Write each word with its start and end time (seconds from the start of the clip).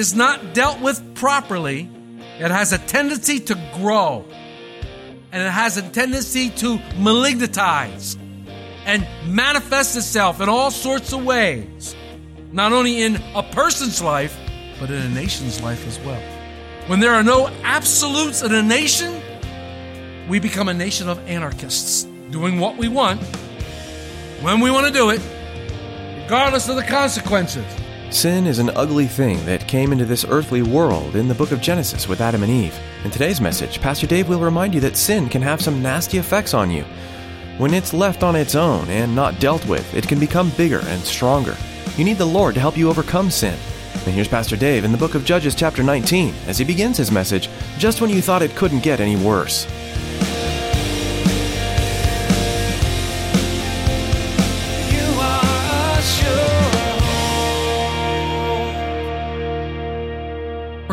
Is 0.00 0.14
not 0.14 0.54
dealt 0.54 0.80
with 0.80 1.14
properly, 1.14 1.88
it 2.38 2.50
has 2.50 2.72
a 2.72 2.78
tendency 2.78 3.38
to 3.38 3.54
grow. 3.74 4.24
And 5.30 5.42
it 5.42 5.50
has 5.50 5.76
a 5.76 5.82
tendency 5.82 6.48
to 6.50 6.78
malignitize 6.96 8.18
and 8.86 9.06
manifest 9.26 9.96
itself 9.96 10.40
in 10.40 10.48
all 10.48 10.70
sorts 10.70 11.12
of 11.12 11.24
ways. 11.24 11.94
Not 12.50 12.72
only 12.72 13.02
in 13.02 13.22
a 13.34 13.42
person's 13.42 14.02
life, 14.02 14.36
but 14.80 14.90
in 14.90 15.02
a 15.02 15.08
nation's 15.10 15.62
life 15.62 15.86
as 15.86 16.00
well. 16.00 16.20
When 16.88 16.98
there 16.98 17.12
are 17.12 17.22
no 17.22 17.48
absolutes 17.62 18.42
in 18.42 18.52
a 18.52 18.62
nation, 18.62 19.20
we 20.28 20.40
become 20.40 20.68
a 20.68 20.74
nation 20.74 21.08
of 21.08 21.18
anarchists, 21.28 22.04
doing 22.30 22.58
what 22.58 22.76
we 22.76 22.88
want, 22.88 23.22
when 24.40 24.60
we 24.60 24.70
want 24.70 24.86
to 24.86 24.92
do 24.92 25.10
it, 25.10 25.20
regardless 26.22 26.68
of 26.68 26.76
the 26.76 26.82
consequences. 26.82 27.79
Sin 28.10 28.48
is 28.48 28.58
an 28.58 28.70
ugly 28.70 29.06
thing 29.06 29.42
that 29.46 29.68
came 29.68 29.92
into 29.92 30.04
this 30.04 30.24
earthly 30.28 30.62
world 30.62 31.14
in 31.14 31.28
the 31.28 31.34
book 31.34 31.52
of 31.52 31.60
Genesis 31.60 32.08
with 32.08 32.20
Adam 32.20 32.42
and 32.42 32.50
Eve. 32.50 32.76
In 33.04 33.10
today's 33.12 33.40
message, 33.40 33.80
Pastor 33.80 34.08
Dave 34.08 34.28
will 34.28 34.40
remind 34.40 34.74
you 34.74 34.80
that 34.80 34.96
sin 34.96 35.28
can 35.28 35.40
have 35.42 35.62
some 35.62 35.80
nasty 35.80 36.18
effects 36.18 36.52
on 36.52 36.72
you. 36.72 36.82
When 37.56 37.72
it's 37.72 37.94
left 37.94 38.24
on 38.24 38.34
its 38.34 38.56
own 38.56 38.88
and 38.88 39.14
not 39.14 39.38
dealt 39.38 39.64
with, 39.68 39.94
it 39.94 40.08
can 40.08 40.18
become 40.18 40.50
bigger 40.56 40.80
and 40.86 41.00
stronger. 41.02 41.56
You 41.96 42.04
need 42.04 42.18
the 42.18 42.24
Lord 42.24 42.54
to 42.54 42.60
help 42.60 42.76
you 42.76 42.90
overcome 42.90 43.30
sin. 43.30 43.56
And 44.04 44.12
here's 44.12 44.26
Pastor 44.26 44.56
Dave 44.56 44.82
in 44.84 44.90
the 44.90 44.98
book 44.98 45.14
of 45.14 45.24
Judges, 45.24 45.54
chapter 45.54 45.84
19, 45.84 46.34
as 46.48 46.58
he 46.58 46.64
begins 46.64 46.96
his 46.96 47.12
message 47.12 47.48
just 47.78 48.00
when 48.00 48.10
you 48.10 48.20
thought 48.20 48.42
it 48.42 48.56
couldn't 48.56 48.82
get 48.82 48.98
any 48.98 49.24
worse. 49.24 49.68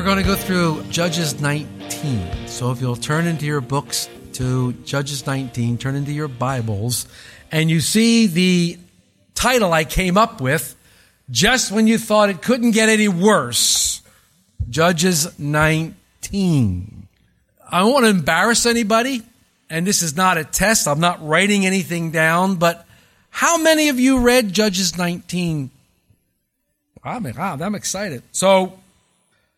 Going 0.08 0.23
to 0.23 0.23
go 0.23 0.36
through 0.38 0.81
Judges 0.83 1.41
19. 1.41 2.47
So 2.47 2.72
if 2.72 2.80
you'll 2.80 2.95
turn 2.95 3.27
into 3.27 3.45
your 3.45 3.59
books 3.59 4.08
to 4.36 4.72
Judges 4.86 5.27
19, 5.27 5.77
turn 5.77 5.95
into 5.95 6.13
your 6.13 6.30
Bibles, 6.30 7.08
and 7.52 7.69
you 7.69 7.81
see 7.81 8.28
the 8.28 8.80
title 9.35 9.73
I 9.73 9.83
came 9.83 10.17
up 10.17 10.39
with, 10.39 10.78
just 11.30 11.73
when 11.73 11.88
you 11.88 11.97
thought 11.97 12.30
it 12.30 12.41
couldn't 12.41 12.72
get 12.72 12.88
any 12.88 13.09
worse. 13.09 14.02
Judges 14.69 15.38
19. 15.38 17.08
I 17.69 17.80
don't 17.80 17.91
want 17.91 18.05
to 18.05 18.09
embarrass 18.09 18.66
anybody, 18.66 19.23
and 19.69 19.85
this 19.85 20.02
is 20.02 20.16
not 20.16 20.38
a 20.38 20.45
test. 20.45 20.88
I'm 20.88 21.02
not 21.02 21.28
writing 21.28 21.66
anything 21.66 22.11
down, 22.11 22.55
but 22.55 22.88
how 23.30 23.58
many 23.58 23.89
of 23.89 24.00
you 24.00 24.22
read 24.22 24.53
Judges 24.53 24.97
19? 24.97 25.69
I'm, 27.03 27.25
I'm 27.61 27.75
excited. 27.75 28.23
So, 28.31 28.79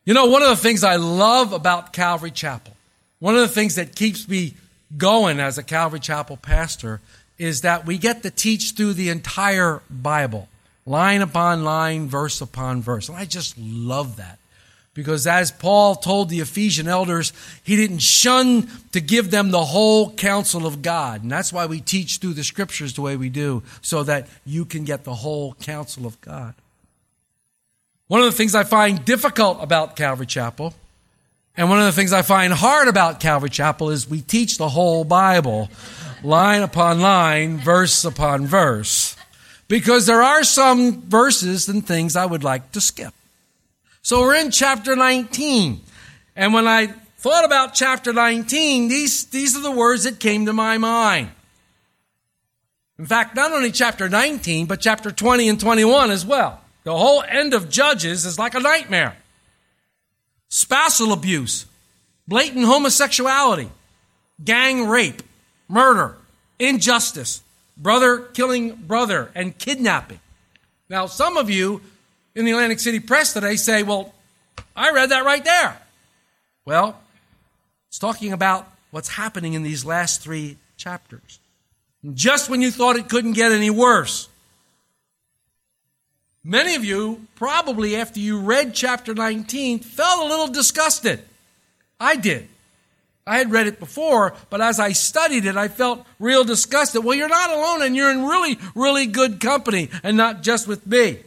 you 0.09 0.15
know, 0.15 0.25
one 0.25 0.41
of 0.41 0.49
the 0.49 0.55
things 0.55 0.83
I 0.83 0.95
love 0.95 1.53
about 1.53 1.93
Calvary 1.93 2.31
Chapel, 2.31 2.75
one 3.19 3.35
of 3.35 3.41
the 3.41 3.47
things 3.47 3.75
that 3.75 3.95
keeps 3.95 4.27
me 4.27 4.55
going 4.97 5.39
as 5.39 5.59
a 5.59 5.63
Calvary 5.63 5.99
Chapel 5.99 6.35
pastor 6.35 6.99
is 7.37 7.61
that 7.61 7.85
we 7.85 7.99
get 7.99 8.23
to 8.23 8.31
teach 8.31 8.71
through 8.71 8.93
the 8.93 9.09
entire 9.09 9.83
Bible, 9.87 10.49
line 10.87 11.21
upon 11.21 11.63
line, 11.63 12.07
verse 12.07 12.41
upon 12.41 12.81
verse. 12.81 13.07
And 13.07 13.19
I 13.19 13.25
just 13.25 13.55
love 13.59 14.15
that. 14.15 14.39
Because 14.95 15.27
as 15.27 15.51
Paul 15.51 15.93
told 15.93 16.29
the 16.29 16.39
Ephesian 16.39 16.87
elders, 16.87 17.31
he 17.63 17.75
didn't 17.75 18.01
shun 18.01 18.67
to 18.93 19.01
give 19.01 19.29
them 19.29 19.51
the 19.51 19.63
whole 19.63 20.11
counsel 20.13 20.65
of 20.65 20.81
God. 20.81 21.21
And 21.21 21.31
that's 21.31 21.53
why 21.53 21.67
we 21.67 21.81
teach 21.81 22.17
through 22.17 22.33
the 22.33 22.43
scriptures 22.43 22.95
the 22.95 23.01
way 23.01 23.15
we 23.15 23.29
do, 23.29 23.61
so 23.83 24.01
that 24.01 24.27
you 24.43 24.65
can 24.65 24.85
get 24.85 25.03
the 25.03 25.13
whole 25.13 25.53
counsel 25.53 26.07
of 26.07 26.19
God. 26.19 26.55
One 28.09 28.21
of 28.21 28.25
the 28.25 28.31
things 28.31 28.55
I 28.55 28.63
find 28.63 29.05
difficult 29.05 29.59
about 29.61 29.95
Calvary 29.95 30.25
Chapel, 30.25 30.73
and 31.55 31.69
one 31.69 31.77
of 31.77 31.85
the 31.85 31.91
things 31.91 32.11
I 32.11 32.23
find 32.23 32.51
hard 32.51 32.87
about 32.87 33.19
Calvary 33.19 33.51
Chapel, 33.51 33.91
is 33.91 34.09
we 34.09 34.21
teach 34.21 34.57
the 34.57 34.67
whole 34.67 35.03
Bible, 35.03 35.69
line 36.23 36.63
upon 36.63 37.01
line, 37.01 37.59
verse 37.59 38.03
upon 38.03 38.47
verse, 38.47 39.15
because 39.67 40.07
there 40.07 40.23
are 40.23 40.43
some 40.43 41.03
verses 41.03 41.69
and 41.69 41.85
things 41.85 42.15
I 42.15 42.25
would 42.25 42.43
like 42.43 42.71
to 42.71 42.81
skip. 42.81 43.13
So 44.01 44.21
we're 44.21 44.37
in 44.37 44.49
chapter 44.49 44.95
19. 44.95 45.79
And 46.35 46.51
when 46.51 46.67
I 46.67 46.87
thought 47.19 47.45
about 47.45 47.75
chapter 47.75 48.11
19, 48.11 48.87
these, 48.87 49.25
these 49.25 49.55
are 49.55 49.61
the 49.61 49.69
words 49.69 50.05
that 50.05 50.19
came 50.19 50.47
to 50.47 50.53
my 50.53 50.79
mind. 50.79 51.29
In 52.97 53.05
fact, 53.05 53.35
not 53.35 53.51
only 53.51 53.71
chapter 53.71 54.09
19, 54.09 54.65
but 54.65 54.81
chapter 54.81 55.11
20 55.11 55.47
and 55.47 55.59
21 55.59 56.09
as 56.09 56.25
well. 56.25 56.59
The 56.83 56.95
whole 56.95 57.23
end 57.23 57.53
of 57.53 57.69
Judges 57.69 58.25
is 58.25 58.39
like 58.39 58.55
a 58.55 58.59
nightmare. 58.59 59.15
Spousal 60.47 61.11
abuse, 61.13 61.65
blatant 62.27 62.65
homosexuality, 62.65 63.69
gang 64.43 64.87
rape, 64.87 65.21
murder, 65.67 66.15
injustice, 66.57 67.41
brother 67.77 68.19
killing 68.19 68.75
brother, 68.75 69.29
and 69.35 69.57
kidnapping. 69.57 70.19
Now, 70.89 71.05
some 71.05 71.37
of 71.37 71.49
you 71.49 71.81
in 72.33 72.45
the 72.45 72.51
Atlantic 72.51 72.79
City 72.79 72.99
press 72.99 73.33
today 73.33 73.55
say, 73.57 73.83
well, 73.83 74.13
I 74.75 74.91
read 74.91 75.09
that 75.09 75.25
right 75.25 75.43
there. 75.43 75.77
Well, 76.65 76.99
it's 77.89 77.99
talking 77.99 78.33
about 78.33 78.71
what's 78.91 79.09
happening 79.09 79.53
in 79.53 79.63
these 79.63 79.85
last 79.85 80.21
three 80.21 80.57
chapters. 80.77 81.39
Just 82.13 82.49
when 82.49 82.61
you 82.61 82.71
thought 82.71 82.95
it 82.95 83.09
couldn't 83.09 83.33
get 83.33 83.51
any 83.51 83.69
worse. 83.69 84.28
Many 86.43 86.75
of 86.75 86.85
you, 86.85 87.27
probably 87.35 87.95
after 87.95 88.19
you 88.19 88.39
read 88.39 88.73
chapter 88.73 89.13
19, 89.13 89.79
felt 89.79 90.25
a 90.25 90.29
little 90.29 90.47
disgusted. 90.47 91.21
I 91.99 92.15
did. 92.15 92.47
I 93.27 93.37
had 93.37 93.51
read 93.51 93.67
it 93.67 93.79
before, 93.79 94.33
but 94.49 94.61
as 94.61 94.79
I 94.79 94.93
studied 94.93 95.45
it, 95.45 95.55
I 95.55 95.67
felt 95.67 96.05
real 96.17 96.43
disgusted. 96.43 97.03
Well, 97.03 97.15
you're 97.15 97.29
not 97.29 97.51
alone 97.51 97.83
and 97.83 97.95
you're 97.95 98.09
in 98.09 98.25
really, 98.25 98.57
really 98.73 99.05
good 99.05 99.39
company 99.39 99.89
and 100.01 100.17
not 100.17 100.41
just 100.41 100.67
with 100.67 100.87
me. 100.87 101.19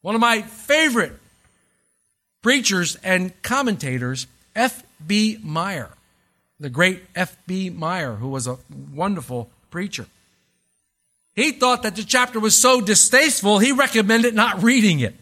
One 0.00 0.14
of 0.14 0.20
my 0.20 0.42
favorite 0.42 1.12
preachers 2.42 2.96
and 3.04 3.40
commentators, 3.42 4.26
F.B. 4.56 5.38
Meyer, 5.42 5.90
the 6.58 6.70
great 6.70 7.02
F.B. 7.14 7.70
Meyer, 7.70 8.14
who 8.14 8.28
was 8.28 8.46
a 8.46 8.58
wonderful 8.92 9.50
preacher. 9.70 10.06
He 11.38 11.52
thought 11.52 11.84
that 11.84 11.94
the 11.94 12.02
chapter 12.02 12.40
was 12.40 12.60
so 12.60 12.80
distasteful, 12.80 13.60
he 13.60 13.70
recommended 13.70 14.34
not 14.34 14.60
reading 14.60 14.98
it. 14.98 15.14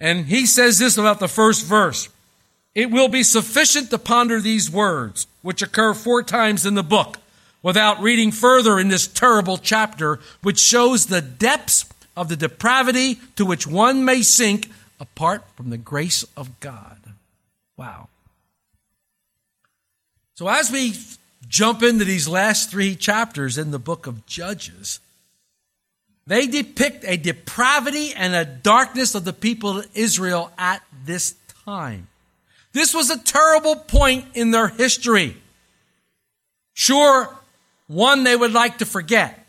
And 0.00 0.24
he 0.24 0.46
says 0.46 0.78
this 0.78 0.96
about 0.96 1.20
the 1.20 1.28
first 1.28 1.66
verse 1.66 2.08
It 2.74 2.90
will 2.90 3.08
be 3.08 3.24
sufficient 3.24 3.90
to 3.90 3.98
ponder 3.98 4.40
these 4.40 4.70
words, 4.70 5.26
which 5.42 5.60
occur 5.60 5.92
four 5.92 6.22
times 6.22 6.64
in 6.64 6.76
the 6.76 6.82
book, 6.82 7.18
without 7.62 8.00
reading 8.00 8.32
further 8.32 8.78
in 8.78 8.88
this 8.88 9.06
terrible 9.06 9.58
chapter, 9.58 10.18
which 10.42 10.60
shows 10.60 11.06
the 11.06 11.20
depths 11.20 11.84
of 12.16 12.30
the 12.30 12.36
depravity 12.36 13.18
to 13.36 13.44
which 13.44 13.66
one 13.66 14.02
may 14.02 14.22
sink 14.22 14.70
apart 14.98 15.44
from 15.56 15.68
the 15.68 15.76
grace 15.76 16.24
of 16.38 16.58
God. 16.60 17.00
Wow. 17.76 18.08
So, 20.36 20.48
as 20.48 20.70
we 20.72 20.94
jump 21.54 21.84
into 21.84 22.04
these 22.04 22.26
last 22.26 22.68
three 22.68 22.96
chapters 22.96 23.58
in 23.58 23.70
the 23.70 23.78
book 23.78 24.08
of 24.08 24.26
Judges, 24.26 24.98
they 26.26 26.48
depict 26.48 27.04
a 27.06 27.16
depravity 27.16 28.12
and 28.12 28.34
a 28.34 28.44
darkness 28.44 29.14
of 29.14 29.24
the 29.24 29.32
people 29.32 29.78
of 29.78 29.86
Israel 29.94 30.50
at 30.58 30.82
this 31.04 31.36
time. 31.64 32.08
This 32.72 32.92
was 32.92 33.08
a 33.08 33.22
terrible 33.22 33.76
point 33.76 34.24
in 34.34 34.50
their 34.50 34.66
history. 34.66 35.36
Sure, 36.72 37.32
one 37.86 38.24
they 38.24 38.34
would 38.34 38.52
like 38.52 38.78
to 38.78 38.84
forget. 38.84 39.46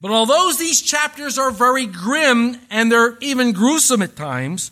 But 0.00 0.12
although 0.12 0.50
these 0.58 0.80
chapters 0.80 1.36
are 1.36 1.50
very 1.50 1.84
grim 1.84 2.56
and 2.70 2.90
they're 2.90 3.18
even 3.20 3.52
gruesome 3.52 4.00
at 4.00 4.16
times, 4.16 4.70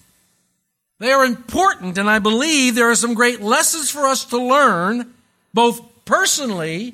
they 1.00 1.12
are 1.12 1.26
important, 1.26 1.98
and 1.98 2.08
I 2.08 2.18
believe 2.18 2.74
there 2.74 2.90
are 2.90 2.94
some 2.94 3.12
great 3.12 3.42
lessons 3.42 3.90
for 3.90 4.06
us 4.06 4.24
to 4.26 4.38
learn, 4.38 5.12
both 5.52 5.89
personally 6.10 6.92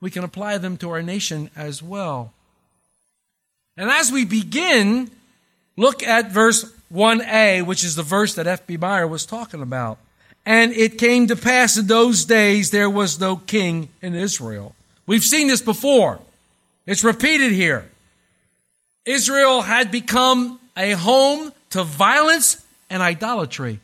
we 0.00 0.12
can 0.12 0.22
apply 0.22 0.58
them 0.58 0.76
to 0.76 0.90
our 0.90 1.02
nation 1.02 1.50
as 1.56 1.82
well. 1.82 2.32
And 3.76 3.90
as 3.90 4.12
we 4.12 4.24
begin, 4.24 5.10
look 5.76 6.04
at 6.04 6.30
verse 6.30 6.72
1a, 6.94 7.66
which 7.66 7.82
is 7.82 7.96
the 7.96 8.04
verse 8.04 8.36
that 8.36 8.46
F.B. 8.46 8.76
Meyer 8.76 9.08
was 9.08 9.26
talking 9.26 9.60
about. 9.60 9.98
And 10.46 10.72
it 10.72 10.98
came 10.98 11.26
to 11.26 11.34
pass 11.34 11.76
in 11.76 11.88
those 11.88 12.24
days 12.24 12.70
there 12.70 12.88
was 12.88 13.18
no 13.18 13.34
king 13.34 13.88
in 14.00 14.14
Israel. 14.14 14.76
We've 15.04 15.24
seen 15.24 15.48
this 15.48 15.60
before. 15.60 16.20
It's 16.86 17.02
repeated 17.02 17.50
here. 17.50 17.90
Israel 19.04 19.62
had 19.62 19.90
become 19.90 20.60
a 20.76 20.92
home 20.92 21.52
to 21.70 21.82
violence 21.82 22.64
and 22.88 23.02
idolatry. 23.02 23.80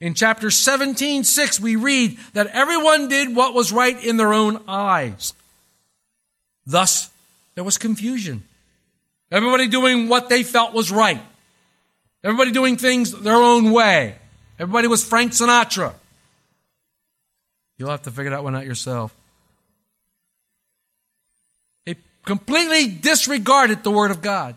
In 0.00 0.14
chapter 0.14 0.50
17, 0.50 1.24
6, 1.24 1.60
we 1.60 1.74
read 1.76 2.18
that 2.32 2.46
everyone 2.48 3.08
did 3.08 3.34
what 3.34 3.52
was 3.52 3.72
right 3.72 4.02
in 4.04 4.16
their 4.16 4.32
own 4.32 4.62
eyes. 4.68 5.32
Thus, 6.66 7.10
there 7.56 7.64
was 7.64 7.78
confusion. 7.78 8.44
Everybody 9.32 9.66
doing 9.66 10.08
what 10.08 10.28
they 10.28 10.44
felt 10.44 10.72
was 10.72 10.92
right. 10.92 11.20
Everybody 12.22 12.52
doing 12.52 12.76
things 12.76 13.12
their 13.12 13.36
own 13.36 13.72
way. 13.72 14.14
Everybody 14.58 14.86
was 14.86 15.04
Frank 15.04 15.32
Sinatra. 15.32 15.94
You'll 17.76 17.90
have 17.90 18.02
to 18.02 18.10
figure 18.10 18.30
that 18.30 18.44
one 18.44 18.54
out 18.54 18.66
yourself. 18.66 19.14
They 21.86 21.96
completely 22.24 22.88
disregarded 22.88 23.82
the 23.82 23.90
Word 23.90 24.10
of 24.10 24.22
God. 24.22 24.56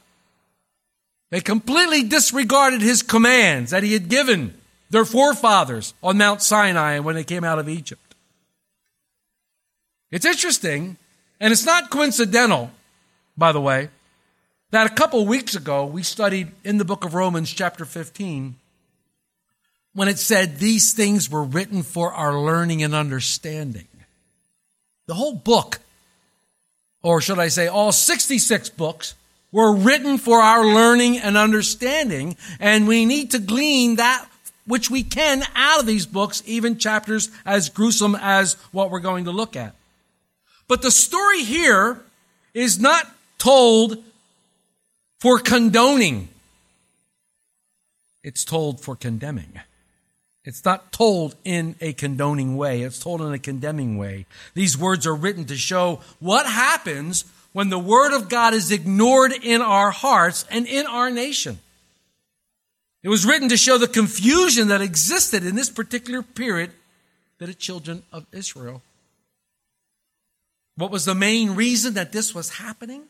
They 1.32 1.40
completely 1.40 2.04
disregarded 2.04 2.82
His 2.82 3.02
commands 3.02 3.72
that 3.72 3.84
He 3.84 3.94
had 3.94 4.10
given 4.10 4.54
their 4.92 5.06
forefathers 5.06 5.94
on 6.04 6.18
Mount 6.18 6.44
Sinai 6.44 7.00
when 7.00 7.16
they 7.16 7.24
came 7.24 7.44
out 7.44 7.60
of 7.60 7.70
Egypt. 7.70 8.14
It's 10.12 10.26
interesting, 10.26 10.98
and 11.40 11.54
it's 11.54 11.66
not 11.66 11.90
coincidental, 11.90 12.72
by 13.38 13.54
the 13.54 13.62
way, 13.62 13.90
that 14.72 14.92
a 14.92 14.94
couple 14.94 15.26
weeks 15.26 15.56
ago 15.56 15.86
we 15.86 16.04
studied 16.04 16.52
in 16.66 16.78
the 16.78 16.86
book 16.86 17.06
of 17.06 17.14
Romans, 17.14 17.50
chapter 17.52 17.86
15, 17.86 18.56
when 19.94 20.08
it 20.10 20.20
said 20.20 20.58
these 20.58 20.94
things 20.94 21.30
were 21.30 21.44
written 21.44 21.84
for 21.84 22.14
our 22.14 22.38
learning 22.38 22.84
and 22.84 22.94
understanding. 22.94 23.88
The 25.08 25.14
whole 25.14 25.36
book, 25.36 25.80
or 27.02 27.22
should 27.22 27.40
I 27.40 27.48
say 27.48 27.68
all 27.68 27.94
66 27.94 28.70
books, 28.72 29.16
were 29.54 29.74
written 29.74 30.18
for 30.18 30.40
our 30.40 30.66
learning 30.66 31.18
and 31.18 31.38
understanding, 31.38 32.36
and 32.60 32.88
we 32.88 33.06
need 33.06 33.32
to 33.32 33.40
glean 33.40 33.96
that 33.96 34.26
which 34.72 34.90
we 34.90 35.04
can 35.04 35.44
out 35.54 35.82
of 35.82 35.86
these 35.86 36.06
books, 36.06 36.42
even 36.46 36.78
chapters 36.78 37.30
as 37.46 37.68
gruesome 37.68 38.16
as 38.16 38.54
what 38.72 38.90
we're 38.90 39.02
going 39.02 39.26
to 39.26 39.32
look 39.32 39.58
at. 39.58 39.76
But 40.70 40.82
the 40.82 40.92
story 40.92 41.44
here 41.44 42.00
is 42.54 42.80
not 42.80 43.06
told 43.38 44.02
for 45.20 45.40
condoning. 45.40 46.30
It's 48.24 48.46
told 48.46 48.80
for 48.80 48.96
condemning. 48.96 49.60
It's 50.46 50.64
not 50.64 50.94
told 50.94 51.36
in 51.44 51.76
a 51.82 51.92
condoning 51.92 52.56
way. 52.56 52.84
It's 52.84 52.98
told 52.98 53.20
in 53.20 53.34
a 53.34 53.40
condemning 53.40 53.98
way. 53.98 54.26
These 54.54 54.78
words 54.78 55.06
are 55.06 55.14
written 55.14 55.44
to 55.48 55.58
show 55.58 56.00
what 56.22 56.46
happens 56.46 57.26
when 57.52 57.68
the 57.68 57.78
Word 57.78 58.16
of 58.16 58.30
God 58.30 58.54
is 58.54 58.72
ignored 58.72 59.34
in 59.34 59.62
our 59.62 59.92
hearts 59.92 60.46
and 60.50 60.66
in 60.66 60.88
our 60.88 61.12
nation. 61.12 61.60
It 63.04 63.10
was 63.10 63.26
written 63.26 63.50
to 63.50 63.58
show 63.58 63.78
the 63.78 63.88
confusion 63.88 64.68
that 64.68 64.82
existed 64.82 65.46
in 65.46 65.56
this 65.56 65.70
particular 65.70 66.22
period 66.22 66.72
that 67.40 67.48
the 67.48 67.54
children 67.54 68.04
of 68.12 68.26
Israel. 68.32 68.82
What 70.76 70.92
was 70.92 71.06
the 71.06 71.16
main 71.16 71.56
reason 71.56 71.96
that 71.96 72.12
this 72.12 72.36
was 72.36 72.50
happening? 72.50 73.04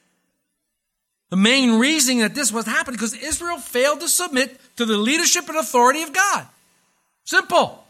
The 1.30 1.38
main 1.38 1.80
reason 1.80 2.20
that 2.20 2.36
this 2.36 2.52
was 2.52 2.66
happening 2.66 2.96
because 2.96 3.14
Israel 3.14 3.58
failed 3.58 4.02
to 4.02 4.10
submit 4.10 4.60
to 4.78 4.86
the 4.86 4.98
leadership 4.98 5.48
and 5.48 5.58
authority 5.58 6.04
of 6.04 6.14
God. 6.14 6.46
Simple. 7.24 7.84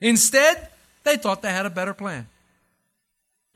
Instead, 0.00 0.68
they 1.04 1.16
thought 1.16 1.42
they 1.42 1.50
had 1.50 1.66
a 1.66 1.70
better 1.70 1.94
plan. 1.94 2.26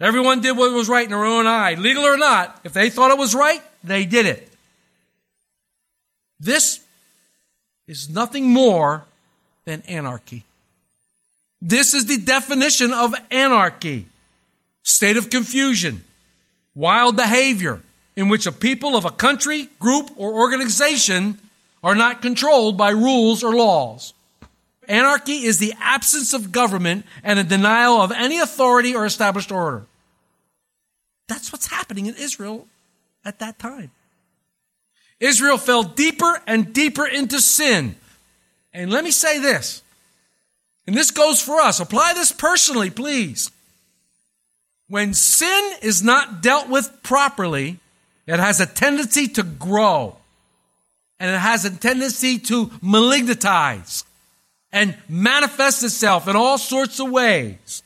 Everyone 0.01 0.41
did 0.41 0.57
what 0.57 0.73
was 0.73 0.89
right 0.89 1.05
in 1.05 1.11
their 1.11 1.25
own 1.25 1.47
eye, 1.47 1.75
legal 1.75 2.05
or 2.05 2.17
not. 2.17 2.61
If 2.65 2.73
they 2.73 2.91
thought 2.91 3.13
it 3.13 3.19
was 3.19 3.35
right, 3.35 3.63
they 3.85 4.05
did 4.05 4.27
it. 4.27 4.53
This 6.41 6.82
is 7.87 8.09
nothing 8.09 8.49
more 8.49 9.05
than 9.65 9.83
anarchy. 9.83 10.45
This 11.61 11.95
is 11.95 12.07
the 12.07 12.19
definition 12.19 12.93
of 12.93 13.15
anarchy 13.31 14.07
state 14.83 15.17
of 15.17 15.31
confusion, 15.31 16.05
wild 16.75 17.17
behavior 17.17 17.81
in 18.17 18.29
which 18.29 18.47
a 18.47 18.53
people 18.53 18.97
of 18.97 19.05
a 19.05 19.11
country, 19.11 19.69
group, 19.79 20.11
or 20.17 20.35
organization 20.35 21.39
are 21.83 21.95
not 21.95 22.23
controlled 22.23 22.77
by 22.77 22.91
rules 22.91 23.43
or 23.43 23.55
laws. 23.55 24.13
Anarchy 24.89 25.45
is 25.45 25.59
the 25.59 25.75
absence 25.81 26.33
of 26.33 26.53
government 26.53 27.07
and 27.23 27.39
a 27.39 27.45
denial 27.45 28.01
of 28.01 28.13
any 28.13 28.39
authority 28.39 28.95
or 28.95 29.07
established 29.07 29.53
order. 29.53 29.85
That's 31.29 31.53
what's 31.53 31.69
happening 31.69 32.07
in 32.07 32.15
Israel 32.17 32.67
at 33.25 33.39
that 33.39 33.59
time. 33.59 33.91
Israel 35.23 35.57
fell 35.57 35.85
deeper 35.85 36.43
and 36.49 36.75
deeper 36.75 37.07
into 37.07 37.41
sin. 37.41 37.95
And 38.75 38.91
let 38.91 39.05
me 39.05 39.13
say 39.13 39.39
this, 39.39 39.83
and 40.87 40.97
this 40.97 41.13
goes 41.13 41.41
for 41.41 41.61
us. 41.61 41.79
Apply 41.79 42.13
this 42.15 42.33
personally, 42.33 42.91
please. 42.91 43.51
When 44.89 45.15
sin 45.15 45.75
is 45.81 46.03
not 46.03 46.43
dealt 46.43 46.69
with 46.69 47.03
properly, 47.05 47.79
it 48.27 48.41
has 48.41 48.61
a 48.61 48.67
tendency 48.67 49.29
to 49.29 49.45
grow. 49.45 50.17
And 51.21 51.31
it 51.31 51.39
has 51.39 51.65
a 51.65 51.71
tendency 51.71 52.39
to 52.41 52.67
malignitize 52.83 54.05
and 54.73 54.97
manifest 55.09 55.85
itself 55.85 56.27
in 56.27 56.35
all 56.35 56.59
sorts 56.59 56.99
of 56.99 57.11
ways. 57.11 57.85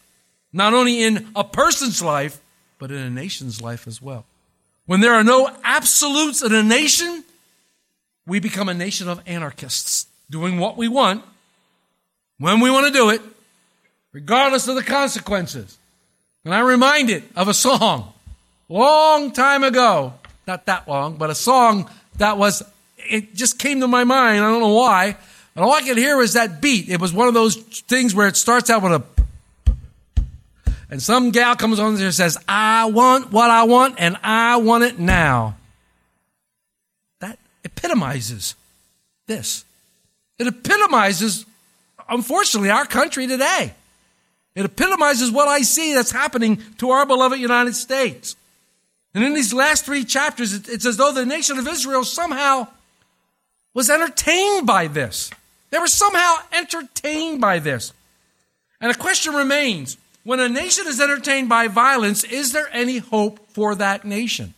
Not 0.54 0.72
only 0.72 1.02
in 1.02 1.28
a 1.36 1.44
person's 1.44 2.00
life, 2.00 2.40
but 2.78 2.90
in 2.90 2.96
a 2.96 3.10
nation's 3.10 3.60
life 3.60 3.86
as 3.86 4.00
well. 4.00 4.24
When 4.86 5.00
there 5.00 5.14
are 5.14 5.24
no 5.24 5.50
absolutes 5.64 6.42
in 6.42 6.54
a 6.54 6.62
nation, 6.62 7.24
we 8.26 8.40
become 8.40 8.68
a 8.68 8.74
nation 8.74 9.08
of 9.08 9.20
anarchists, 9.26 10.06
doing 10.30 10.58
what 10.58 10.76
we 10.76 10.88
want, 10.88 11.24
when 12.38 12.60
we 12.60 12.70
want 12.70 12.86
to 12.86 12.92
do 12.92 13.10
it, 13.10 13.20
regardless 14.12 14.68
of 14.68 14.76
the 14.76 14.82
consequences. 14.82 15.76
And 16.44 16.54
I'm 16.54 16.66
reminded 16.66 17.24
of 17.34 17.48
a 17.48 17.54
song 17.54 18.12
long 18.68 19.32
time 19.32 19.64
ago, 19.64 20.14
not 20.46 20.66
that 20.66 20.88
long, 20.88 21.16
but 21.16 21.30
a 21.30 21.34
song 21.34 21.90
that 22.18 22.38
was, 22.38 22.62
it 22.98 23.34
just 23.34 23.58
came 23.58 23.80
to 23.80 23.88
my 23.88 24.04
mind. 24.04 24.44
I 24.44 24.50
don't 24.50 24.60
know 24.60 24.74
why. 24.74 25.16
And 25.54 25.64
all 25.64 25.72
I 25.72 25.82
could 25.82 25.96
hear 25.96 26.16
was 26.16 26.34
that 26.34 26.60
beat. 26.60 26.88
It 26.88 27.00
was 27.00 27.12
one 27.12 27.28
of 27.28 27.34
those 27.34 27.56
things 27.56 28.14
where 28.14 28.28
it 28.28 28.36
starts 28.36 28.70
out 28.70 28.82
with 28.82 28.92
a 28.92 29.02
and 30.90 31.02
some 31.02 31.30
gal 31.30 31.56
comes 31.56 31.78
on 31.78 31.96
there 31.96 32.06
and 32.06 32.14
says, 32.14 32.38
I 32.48 32.86
want 32.86 33.32
what 33.32 33.50
I 33.50 33.64
want 33.64 33.96
and 33.98 34.16
I 34.22 34.56
want 34.56 34.84
it 34.84 34.98
now. 34.98 35.56
That 37.20 37.38
epitomizes 37.64 38.54
this. 39.26 39.64
It 40.38 40.46
epitomizes, 40.46 41.44
unfortunately, 42.08 42.70
our 42.70 42.86
country 42.86 43.26
today. 43.26 43.72
It 44.54 44.64
epitomizes 44.64 45.30
what 45.30 45.48
I 45.48 45.62
see 45.62 45.92
that's 45.92 46.10
happening 46.10 46.62
to 46.78 46.90
our 46.90 47.04
beloved 47.04 47.38
United 47.38 47.74
States. 47.74 48.36
And 49.14 49.24
in 49.24 49.34
these 49.34 49.52
last 49.52 49.84
three 49.84 50.04
chapters, 50.04 50.52
it's 50.52 50.86
as 50.86 50.96
though 50.96 51.12
the 51.12 51.26
nation 51.26 51.58
of 51.58 51.66
Israel 51.66 52.04
somehow 52.04 52.68
was 53.74 53.90
entertained 53.90 54.66
by 54.66 54.86
this. 54.86 55.30
They 55.70 55.78
were 55.78 55.86
somehow 55.88 56.36
entertained 56.52 57.40
by 57.40 57.58
this. 57.58 57.92
And 58.80 58.94
the 58.94 58.98
question 58.98 59.34
remains 59.34 59.96
when 60.26 60.40
a 60.40 60.48
nation 60.48 60.88
is 60.88 61.00
entertained 61.00 61.48
by 61.48 61.68
violence, 61.68 62.24
is 62.24 62.52
there 62.52 62.68
any 62.72 62.98
hope 62.98 63.38
for 63.50 63.76
that 63.76 64.04
nation? 64.04 64.54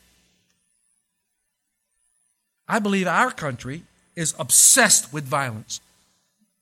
I 2.66 2.78
believe 2.78 3.06
our 3.06 3.30
country 3.30 3.82
is 4.16 4.34
obsessed 4.38 5.12
with 5.12 5.24
violence. 5.24 5.82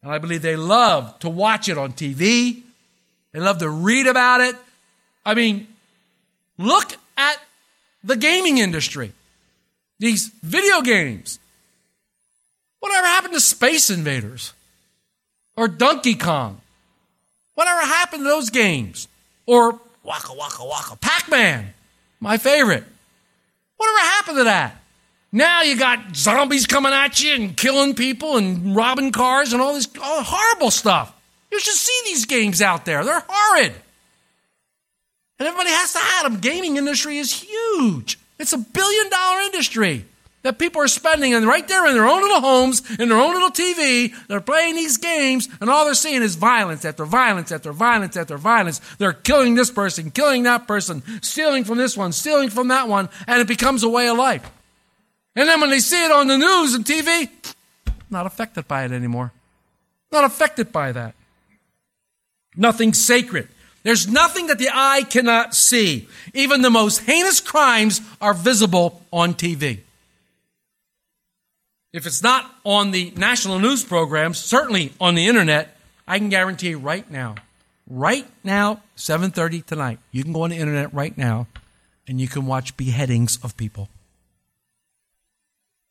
And 0.03 0.11
I 0.11 0.19
believe 0.19 0.43
they 0.43 0.57
love 0.57 1.17
to 1.21 1.29
watch 1.29 1.69
it 1.69 1.79
on 1.79 1.93
TV. 1.93 2.63
They 3.31 3.39
love 3.39 3.59
to 3.59 3.71
read 3.71 4.09
about 4.09 4.41
it. 4.41 4.57
I 5.25 5.35
mean, 5.35 5.69
look 6.59 6.93
at 7.17 7.37
the 8.03 8.17
gaming 8.17 8.59
industry, 8.59 9.13
these 10.01 10.33
video 10.43 10.81
games. 10.81 11.39
Whatever 12.81 13.07
happened 13.07 13.35
to 13.35 13.41
Space 13.41 13.89
Invaders 13.89 14.53
or 15.57 15.69
Donkey 15.69 16.17
Kong? 16.17 16.61
Whatever 17.57 17.81
happened 17.81 18.21
to 18.21 18.29
those 18.29 18.51
games? 18.51 19.09
Or 19.47 19.81
Waka 20.05 20.35
Waka 20.35 20.65
Waka, 20.65 20.97
Pac 20.97 21.29
Man, 21.29 21.73
my 22.21 22.37
favorite. 22.39 22.85
Whatever 23.77 23.99
happened 23.99 24.37
to 24.39 24.45
that? 24.45 24.77
Now 25.33 25.63
you 25.63 25.77
got 25.77 26.15
zombies 26.15 26.67
coming 26.67 26.93
at 26.93 27.23
you 27.23 27.35
and 27.35 27.57
killing 27.57 27.95
people 27.95 28.37
and 28.37 28.77
robbing 28.77 29.11
cars 29.11 29.53
and 29.53 29.61
all 29.61 29.75
this 29.75 29.89
all 30.01 30.23
horrible 30.23 30.71
stuff. 30.71 31.13
You 31.51 31.59
should 31.59 31.75
see 31.75 32.01
these 32.05 32.27
games 32.27 32.63
out 32.63 32.85
there. 32.85 33.05
They're 33.05 33.25
horrid. 33.27 33.73
And 35.39 35.49
everybody 35.49 35.71
has 35.71 35.93
to 35.95 35.99
have 35.99 36.25
them. 36.25 36.41
Gaming 36.41 36.77
industry 36.77 37.19
is 37.19 37.33
huge. 37.33 38.19
It's 38.39 38.53
a 38.53 38.59
billion 38.59 39.11
dollar 39.11 39.41
industry 39.41 40.05
that 40.47 40.61
people 40.61 40.81
are 40.81 40.87
spending 40.87 41.35
and 41.35 41.45
right 41.45 41.67
there 41.67 41.87
in 41.89 41.95
their 41.95 42.07
own 42.07 42.23
little 42.23 42.41
homes, 42.41 42.81
in 43.01 43.09
their 43.09 43.19
own 43.19 43.35
little 43.35 43.51
TV, 43.51 44.15
they're 44.29 44.41
playing 44.41 44.77
these 44.77 44.97
games 44.97 45.49
and 45.61 45.69
all 45.69 45.85
they're 45.85 45.95
seeing 45.95 46.23
is 46.23 46.37
violence 46.37 46.85
after 46.85 47.05
violence 47.05 47.51
after 47.51 47.73
violence 47.73 48.17
after 48.17 48.39
violence. 48.39 48.81
They're 48.99 49.13
killing 49.13 49.57
this 49.57 49.73
person, 49.73 50.13
killing 50.13 50.45
that 50.45 50.69
person, 50.69 51.03
stealing 51.21 51.65
from 51.65 51.79
this 51.79 51.97
one, 51.97 52.13
stealing 52.13 52.49
from 52.49 52.69
that 52.69 52.87
one, 52.87 53.09
and 53.27 53.41
it 53.41 53.49
becomes 53.49 53.83
a 53.83 53.89
way 53.89 54.09
of 54.09 54.17
life. 54.17 54.49
And 55.35 55.49
then 55.49 55.61
when 55.61 55.71
they 55.71 55.81
see 55.81 56.05
it 56.05 56.13
on 56.13 56.29
the 56.29 56.39
news 56.39 56.75
and 56.75 56.85
TV, 56.85 57.29
not 58.09 58.27
affected 58.27 58.69
by 58.69 58.85
it 58.85 58.93
anymore. 58.93 59.33
Not 60.13 60.23
affected 60.23 60.71
by 60.71 60.93
that. 60.93 61.17
Nothing 62.55 62.95
sacred. 62.95 63.49
There's 63.83 64.07
nothing 64.07 64.47
that 64.47 64.61
the 64.61 64.71
eye 64.73 65.03
cannot 65.03 65.57
see. 65.57 66.07
Even 66.35 66.63
the 66.63 66.71
most 66.71 66.99
heinous 67.01 67.41
crimes 67.41 68.01
are 68.21 68.33
visible 68.33 69.03
on 69.13 69.35
TV. 69.35 69.81
If 71.97 72.05
it's 72.05 72.23
not 72.23 72.55
on 72.63 72.91
the 72.91 73.11
national 73.17 73.59
news 73.59 73.83
programs, 73.83 74.37
certainly 74.37 74.93
on 75.01 75.15
the 75.15 75.27
internet, 75.27 75.79
I 76.07 76.19
can 76.19 76.29
guarantee 76.29 76.75
right 76.75 77.11
now, 77.11 77.37
right 77.89 78.27
now, 78.45 78.83
7:30 78.97 79.65
tonight, 79.65 79.99
you 80.13 80.23
can 80.23 80.35
go 80.35 80.43
on 80.43 80.51
the 80.51 80.59
internet 80.59 80.93
right 80.93 81.17
now 81.17 81.47
and 82.07 82.21
you 82.21 82.29
can 82.29 82.45
watch 82.45 82.77
beheadings 82.77 83.39
of 83.43 83.57
people. 83.57 83.89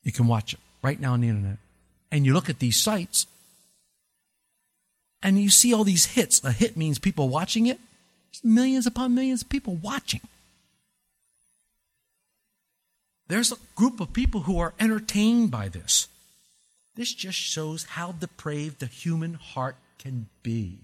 You 0.03 0.11
can 0.11 0.27
watch 0.27 0.53
it 0.53 0.59
right 0.83 0.99
now 0.99 1.13
on 1.13 1.21
the 1.21 1.27
internet. 1.27 1.57
And 2.11 2.23
you 2.23 2.33
look 2.33 2.49
at 2.51 2.59
these 2.59 2.79
sites 2.79 3.25
and 5.23 5.41
you 5.41 5.49
see 5.49 5.73
all 5.73 5.83
these 5.83 6.05
hits. 6.05 6.43
A 6.43 6.51
hit 6.51 6.77
means 6.77 6.99
people 6.99 7.29
watching 7.29 7.65
it. 7.65 7.79
Millions 8.43 8.85
upon 8.85 9.15
millions 9.15 9.41
of 9.41 9.49
people 9.49 9.75
watching. 9.75 10.21
There's 13.27 13.51
a 13.51 13.57
group 13.75 13.99
of 13.99 14.13
people 14.13 14.41
who 14.41 14.59
are 14.59 14.73
entertained 14.79 15.51
by 15.51 15.69
this. 15.69 16.07
This 16.95 17.13
just 17.13 17.37
shows 17.37 17.83
how 17.83 18.13
depraved 18.13 18.79
the 18.79 18.85
human 18.85 19.33
heart 19.33 19.75
can 19.97 20.27
be. 20.43 20.77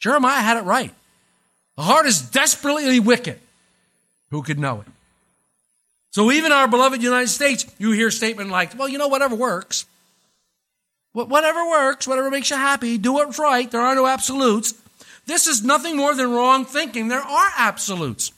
Jeremiah 0.00 0.40
had 0.40 0.56
it 0.56 0.64
right. 0.64 0.94
The 1.76 1.82
heart 1.82 2.06
is 2.06 2.22
desperately 2.22 2.98
wicked. 2.98 3.38
Who 4.30 4.42
could 4.42 4.58
know 4.58 4.80
it? 4.80 4.86
So 6.10 6.32
even 6.32 6.52
our 6.52 6.66
beloved 6.66 7.02
United 7.02 7.28
States, 7.28 7.66
you 7.78 7.92
hear 7.92 8.10
statement 8.10 8.50
like, 8.50 8.76
well, 8.78 8.88
you 8.88 8.98
know, 8.98 9.08
whatever 9.08 9.34
works. 9.34 9.86
Whatever 11.12 11.68
works, 11.68 12.06
whatever 12.06 12.30
makes 12.30 12.50
you 12.50 12.56
happy, 12.56 12.98
do 12.98 13.12
what's 13.12 13.38
right. 13.38 13.70
There 13.70 13.80
are 13.80 13.94
no 13.94 14.06
absolutes. 14.06 14.74
This 15.26 15.46
is 15.46 15.62
nothing 15.62 15.96
more 15.96 16.14
than 16.14 16.30
wrong 16.30 16.64
thinking. 16.64 17.08
There 17.08 17.20
are 17.20 17.50
absolutes. 17.56 18.32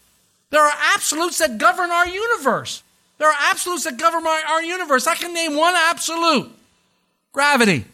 There 0.51 0.65
are 0.65 0.73
absolutes 0.95 1.39
that 1.39 1.59
govern 1.59 1.91
our 1.91 2.07
universe. 2.07 2.83
There 3.19 3.29
are 3.29 3.37
absolutes 3.51 3.85
that 3.85 3.99
govern 3.99 4.27
our, 4.27 4.41
our 4.49 4.63
universe. 4.63 5.07
I 5.07 5.15
can 5.15 5.33
name 5.33 5.55
one 5.55 5.75
absolute 5.77 6.51
gravity. 7.33 7.85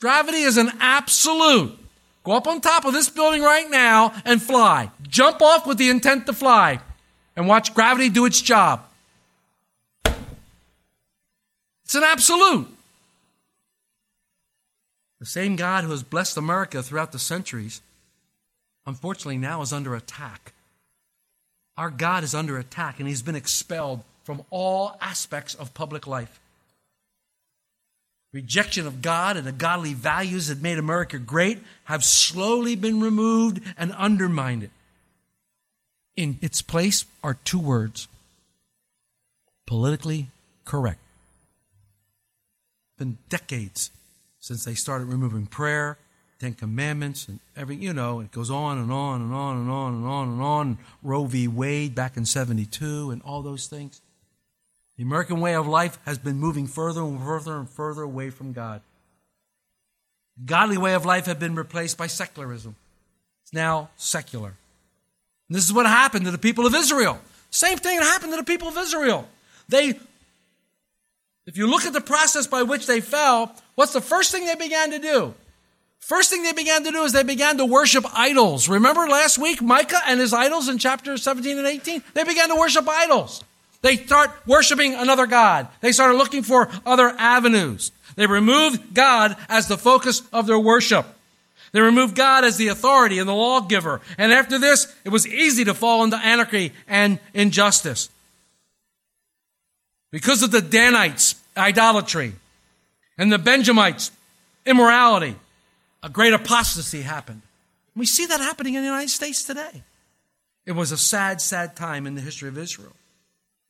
Gravity 0.00 0.42
is 0.42 0.56
an 0.56 0.72
absolute. 0.80 1.78
Go 2.24 2.32
up 2.32 2.46
on 2.46 2.60
top 2.60 2.84
of 2.84 2.92
this 2.92 3.08
building 3.08 3.42
right 3.42 3.70
now 3.70 4.14
and 4.24 4.42
fly. 4.42 4.90
Jump 5.06 5.42
off 5.42 5.66
with 5.66 5.78
the 5.78 5.90
intent 5.90 6.26
to 6.26 6.32
fly 6.32 6.80
and 7.36 7.46
watch 7.46 7.74
gravity 7.74 8.08
do 8.08 8.24
its 8.24 8.40
job. 8.40 8.82
It's 11.84 11.94
an 11.94 12.02
absolute. 12.02 12.68
The 15.20 15.26
same 15.26 15.54
God 15.56 15.84
who 15.84 15.90
has 15.90 16.02
blessed 16.02 16.36
America 16.36 16.82
throughout 16.82 17.12
the 17.12 17.18
centuries, 17.18 17.82
unfortunately, 18.86 19.38
now 19.38 19.60
is 19.62 19.72
under 19.72 19.94
attack. 19.94 20.53
Our 21.76 21.90
God 21.90 22.24
is 22.24 22.34
under 22.34 22.58
attack, 22.58 22.98
and 22.98 23.08
he's 23.08 23.22
been 23.22 23.34
expelled 23.34 24.02
from 24.22 24.42
all 24.50 24.96
aspects 25.00 25.54
of 25.54 25.74
public 25.74 26.06
life. 26.06 26.40
Rejection 28.32 28.86
of 28.86 29.02
God 29.02 29.36
and 29.36 29.46
the 29.46 29.52
godly 29.52 29.94
values 29.94 30.48
that 30.48 30.60
made 30.60 30.78
America 30.78 31.18
great 31.18 31.60
have 31.84 32.04
slowly 32.04 32.74
been 32.74 33.00
removed 33.00 33.60
and 33.76 33.92
undermined. 33.92 34.70
In 36.16 36.38
its 36.42 36.62
place 36.62 37.04
are 37.22 37.34
two 37.44 37.60
words 37.60 38.08
politically 39.66 40.28
correct. 40.64 41.00
It's 42.90 42.98
Been 42.98 43.18
decades 43.28 43.90
since 44.40 44.64
they 44.64 44.74
started 44.74 45.06
removing 45.06 45.46
prayer, 45.46 45.96
Ten 46.44 46.52
Commandments, 46.52 47.26
and 47.26 47.40
every, 47.56 47.76
you 47.76 47.94
know, 47.94 48.20
it 48.20 48.30
goes 48.30 48.50
on 48.50 48.76
and 48.76 48.92
on 48.92 49.22
and 49.22 49.32
on 49.32 49.56
and 49.56 49.70
on 49.70 49.94
and 49.94 50.04
on 50.04 50.28
and 50.28 50.42
on. 50.42 50.78
Roe 51.02 51.24
v. 51.24 51.48
Wade 51.48 51.94
back 51.94 52.18
in 52.18 52.26
72 52.26 53.10
and 53.10 53.22
all 53.22 53.40
those 53.40 53.66
things. 53.66 54.02
The 54.98 55.04
American 55.04 55.40
way 55.40 55.54
of 55.54 55.66
life 55.66 55.98
has 56.04 56.18
been 56.18 56.36
moving 56.36 56.66
further 56.66 57.00
and 57.00 57.18
further 57.18 57.56
and 57.56 57.66
further 57.66 58.02
away 58.02 58.28
from 58.28 58.52
God. 58.52 58.82
The 60.36 60.44
godly 60.44 60.76
way 60.76 60.92
of 60.92 61.06
life 61.06 61.24
had 61.24 61.38
been 61.38 61.54
replaced 61.54 61.96
by 61.96 62.08
secularism. 62.08 62.76
It's 63.44 63.54
now 63.54 63.88
secular. 63.96 64.52
And 65.48 65.56
this 65.56 65.64
is 65.64 65.72
what 65.72 65.86
happened 65.86 66.26
to 66.26 66.30
the 66.30 66.36
people 66.36 66.66
of 66.66 66.74
Israel. 66.74 67.20
Same 67.48 67.78
thing 67.78 67.98
happened 68.00 68.32
to 68.32 68.36
the 68.36 68.44
people 68.44 68.68
of 68.68 68.76
Israel. 68.76 69.26
They 69.70 69.98
if 71.46 71.56
you 71.56 71.68
look 71.68 71.86
at 71.86 71.94
the 71.94 72.02
process 72.02 72.46
by 72.46 72.64
which 72.64 72.86
they 72.86 73.00
fell, 73.00 73.54
what's 73.76 73.94
the 73.94 74.02
first 74.02 74.30
thing 74.30 74.44
they 74.44 74.56
began 74.56 74.90
to 74.90 74.98
do? 74.98 75.34
First 76.04 76.28
thing 76.28 76.42
they 76.42 76.52
began 76.52 76.84
to 76.84 76.90
do 76.90 77.04
is 77.04 77.12
they 77.12 77.22
began 77.22 77.56
to 77.56 77.64
worship 77.64 78.04
idols. 78.12 78.68
Remember 78.68 79.08
last 79.08 79.38
week, 79.38 79.62
Micah 79.62 80.02
and 80.06 80.20
his 80.20 80.34
idols 80.34 80.68
in 80.68 80.76
chapter 80.76 81.16
17 81.16 81.56
and 81.56 81.66
18? 81.66 82.02
They 82.12 82.24
began 82.24 82.50
to 82.50 82.56
worship 82.56 82.86
idols. 82.86 83.42
They 83.80 83.96
start 83.96 84.30
worshiping 84.46 84.92
another 84.92 85.26
God. 85.26 85.66
They 85.80 85.92
started 85.92 86.18
looking 86.18 86.42
for 86.42 86.68
other 86.84 87.08
avenues. 87.08 87.90
They 88.16 88.26
removed 88.26 88.92
God 88.92 89.34
as 89.48 89.66
the 89.66 89.78
focus 89.78 90.20
of 90.30 90.46
their 90.46 90.58
worship. 90.58 91.06
They 91.72 91.80
removed 91.80 92.14
God 92.14 92.44
as 92.44 92.58
the 92.58 92.68
authority 92.68 93.18
and 93.18 93.26
the 93.26 93.32
lawgiver. 93.32 94.02
And 94.18 94.30
after 94.30 94.58
this, 94.58 94.94
it 95.06 95.08
was 95.08 95.26
easy 95.26 95.64
to 95.64 95.72
fall 95.72 96.04
into 96.04 96.18
anarchy 96.18 96.74
and 96.86 97.18
injustice 97.32 98.10
because 100.10 100.42
of 100.42 100.50
the 100.50 100.60
Danites' 100.60 101.34
idolatry 101.56 102.34
and 103.16 103.32
the 103.32 103.38
Benjamites' 103.38 104.10
immorality, 104.66 105.36
a 106.04 106.10
great 106.10 106.34
apostasy 106.34 107.00
happened. 107.00 107.40
We 107.96 108.04
see 108.04 108.26
that 108.26 108.38
happening 108.38 108.74
in 108.74 108.82
the 108.82 108.88
United 108.88 109.08
States 109.08 109.42
today. 109.42 109.82
It 110.66 110.72
was 110.72 110.92
a 110.92 110.98
sad, 110.98 111.40
sad 111.40 111.74
time 111.76 112.06
in 112.06 112.14
the 112.14 112.20
history 112.20 112.48
of 112.48 112.58
Israel. 112.58 112.92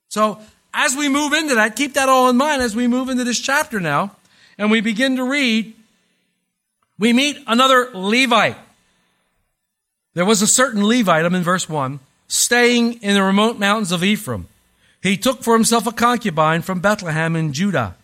So, 0.08 0.40
as 0.74 0.96
we 0.96 1.08
move 1.08 1.32
into 1.32 1.54
that, 1.54 1.76
keep 1.76 1.94
that 1.94 2.08
all 2.08 2.28
in 2.28 2.36
mind 2.36 2.60
as 2.60 2.74
we 2.74 2.88
move 2.88 3.08
into 3.08 3.22
this 3.22 3.38
chapter 3.38 3.78
now, 3.78 4.16
and 4.58 4.70
we 4.70 4.80
begin 4.80 5.16
to 5.16 5.24
read, 5.24 5.74
we 6.98 7.12
meet 7.12 7.38
another 7.46 7.90
Levite. 7.94 8.56
There 10.14 10.24
was 10.24 10.42
a 10.42 10.46
certain 10.46 10.82
Levite, 10.82 11.24
I'm 11.24 11.34
in 11.34 11.42
verse 11.42 11.68
1, 11.68 12.00
staying 12.26 12.94
in 12.94 13.14
the 13.14 13.22
remote 13.22 13.58
mountains 13.58 13.92
of 13.92 14.02
Ephraim. 14.02 14.48
He 15.00 15.16
took 15.16 15.44
for 15.44 15.54
himself 15.54 15.86
a 15.86 15.92
concubine 15.92 16.62
from 16.62 16.80
Bethlehem 16.80 17.36
in 17.36 17.52
Judah. 17.52 17.94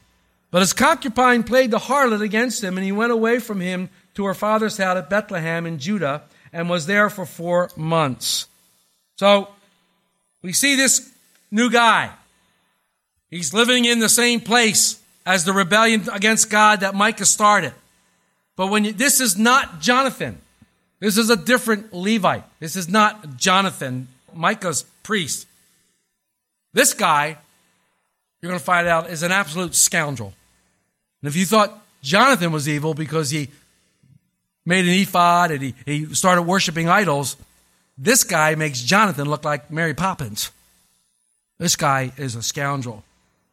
But 0.50 0.60
his 0.60 0.72
concubine 0.72 1.42
played 1.44 1.70
the 1.70 1.78
harlot 1.78 2.20
against 2.20 2.62
him, 2.62 2.76
and 2.76 2.84
he 2.84 2.92
went 2.92 3.12
away 3.12 3.38
from 3.38 3.60
him 3.60 3.88
to 4.20 4.26
her 4.26 4.34
father's 4.34 4.76
house 4.76 4.98
at 4.98 5.08
Bethlehem 5.08 5.64
in 5.64 5.78
Judah 5.78 6.22
and 6.52 6.68
was 6.68 6.84
there 6.84 7.08
for 7.08 7.24
four 7.24 7.70
months. 7.74 8.46
So 9.16 9.48
we 10.42 10.52
see 10.52 10.76
this 10.76 11.10
new 11.50 11.70
guy. 11.70 12.10
He's 13.30 13.54
living 13.54 13.86
in 13.86 13.98
the 13.98 14.10
same 14.10 14.40
place 14.40 15.00
as 15.24 15.44
the 15.44 15.54
rebellion 15.54 16.06
against 16.12 16.50
God 16.50 16.80
that 16.80 16.94
Micah 16.94 17.24
started. 17.24 17.72
But 18.56 18.66
when 18.66 18.84
you, 18.84 18.92
this 18.92 19.20
is 19.20 19.38
not 19.38 19.80
Jonathan, 19.80 20.38
this 20.98 21.16
is 21.16 21.30
a 21.30 21.36
different 21.36 21.94
Levite. 21.94 22.44
This 22.58 22.76
is 22.76 22.90
not 22.90 23.38
Jonathan, 23.38 24.08
Micah's 24.34 24.82
priest. 25.02 25.46
This 26.74 26.92
guy, 26.92 27.38
you're 28.42 28.50
going 28.50 28.58
to 28.58 28.64
find 28.64 28.86
out, 28.86 29.08
is 29.08 29.22
an 29.22 29.32
absolute 29.32 29.74
scoundrel. 29.74 30.34
And 31.22 31.28
if 31.28 31.36
you 31.36 31.46
thought 31.46 31.82
Jonathan 32.02 32.52
was 32.52 32.68
evil 32.68 32.92
because 32.92 33.30
he 33.30 33.48
made 34.70 34.86
an 34.86 34.94
ephod 34.94 35.50
and 35.50 35.60
he, 35.60 35.74
he 35.84 36.14
started 36.14 36.42
worshiping 36.42 36.88
idols, 36.88 37.36
this 37.98 38.22
guy 38.24 38.54
makes 38.54 38.80
Jonathan 38.80 39.28
look 39.28 39.44
like 39.44 39.70
Mary 39.70 39.94
Poppins. 39.94 40.52
This 41.58 41.74
guy 41.76 42.12
is 42.16 42.36
a 42.36 42.42
scoundrel. 42.42 43.02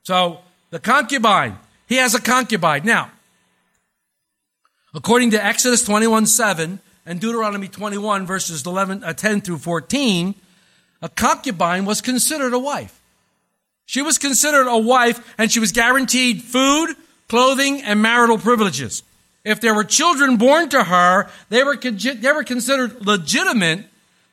So, 0.03 0.39
the 0.69 0.79
concubine, 0.79 1.57
he 1.87 1.95
has 1.95 2.13
a 2.13 2.21
concubine. 2.21 2.85
Now, 2.85 3.09
according 4.93 5.31
to 5.31 5.43
Exodus 5.43 5.83
21 5.83 6.27
7 6.27 6.79
and 7.05 7.19
Deuteronomy 7.19 7.67
21, 7.67 8.25
verses 8.25 8.65
11, 8.65 9.03
uh, 9.03 9.13
10 9.13 9.41
through 9.41 9.57
14, 9.57 10.35
a 11.01 11.09
concubine 11.09 11.83
was 11.85 11.99
considered 11.99 12.53
a 12.53 12.59
wife. 12.59 13.01
She 13.85 14.01
was 14.01 14.17
considered 14.17 14.67
a 14.67 14.77
wife 14.77 15.35
and 15.37 15.51
she 15.51 15.59
was 15.59 15.71
guaranteed 15.71 16.43
food, 16.43 16.95
clothing, 17.27 17.81
and 17.81 18.01
marital 18.01 18.37
privileges. 18.37 19.01
If 19.47 19.61
there 19.61 19.73
were 19.73 19.83
children 19.83 20.37
born 20.37 20.69
to 20.69 20.83
her, 20.83 21.29
they 21.49 21.63
were, 21.63 21.77
they 21.77 22.31
were 22.31 22.43
considered 22.43 23.05
legitimate 23.05 23.85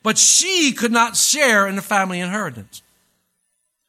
but 0.05 0.19
she 0.19 0.73
could 0.73 0.93
not 0.93 1.17
share 1.17 1.67
in 1.67 1.77
the 1.77 1.83
family 1.83 2.21
inheritance. 2.21 2.83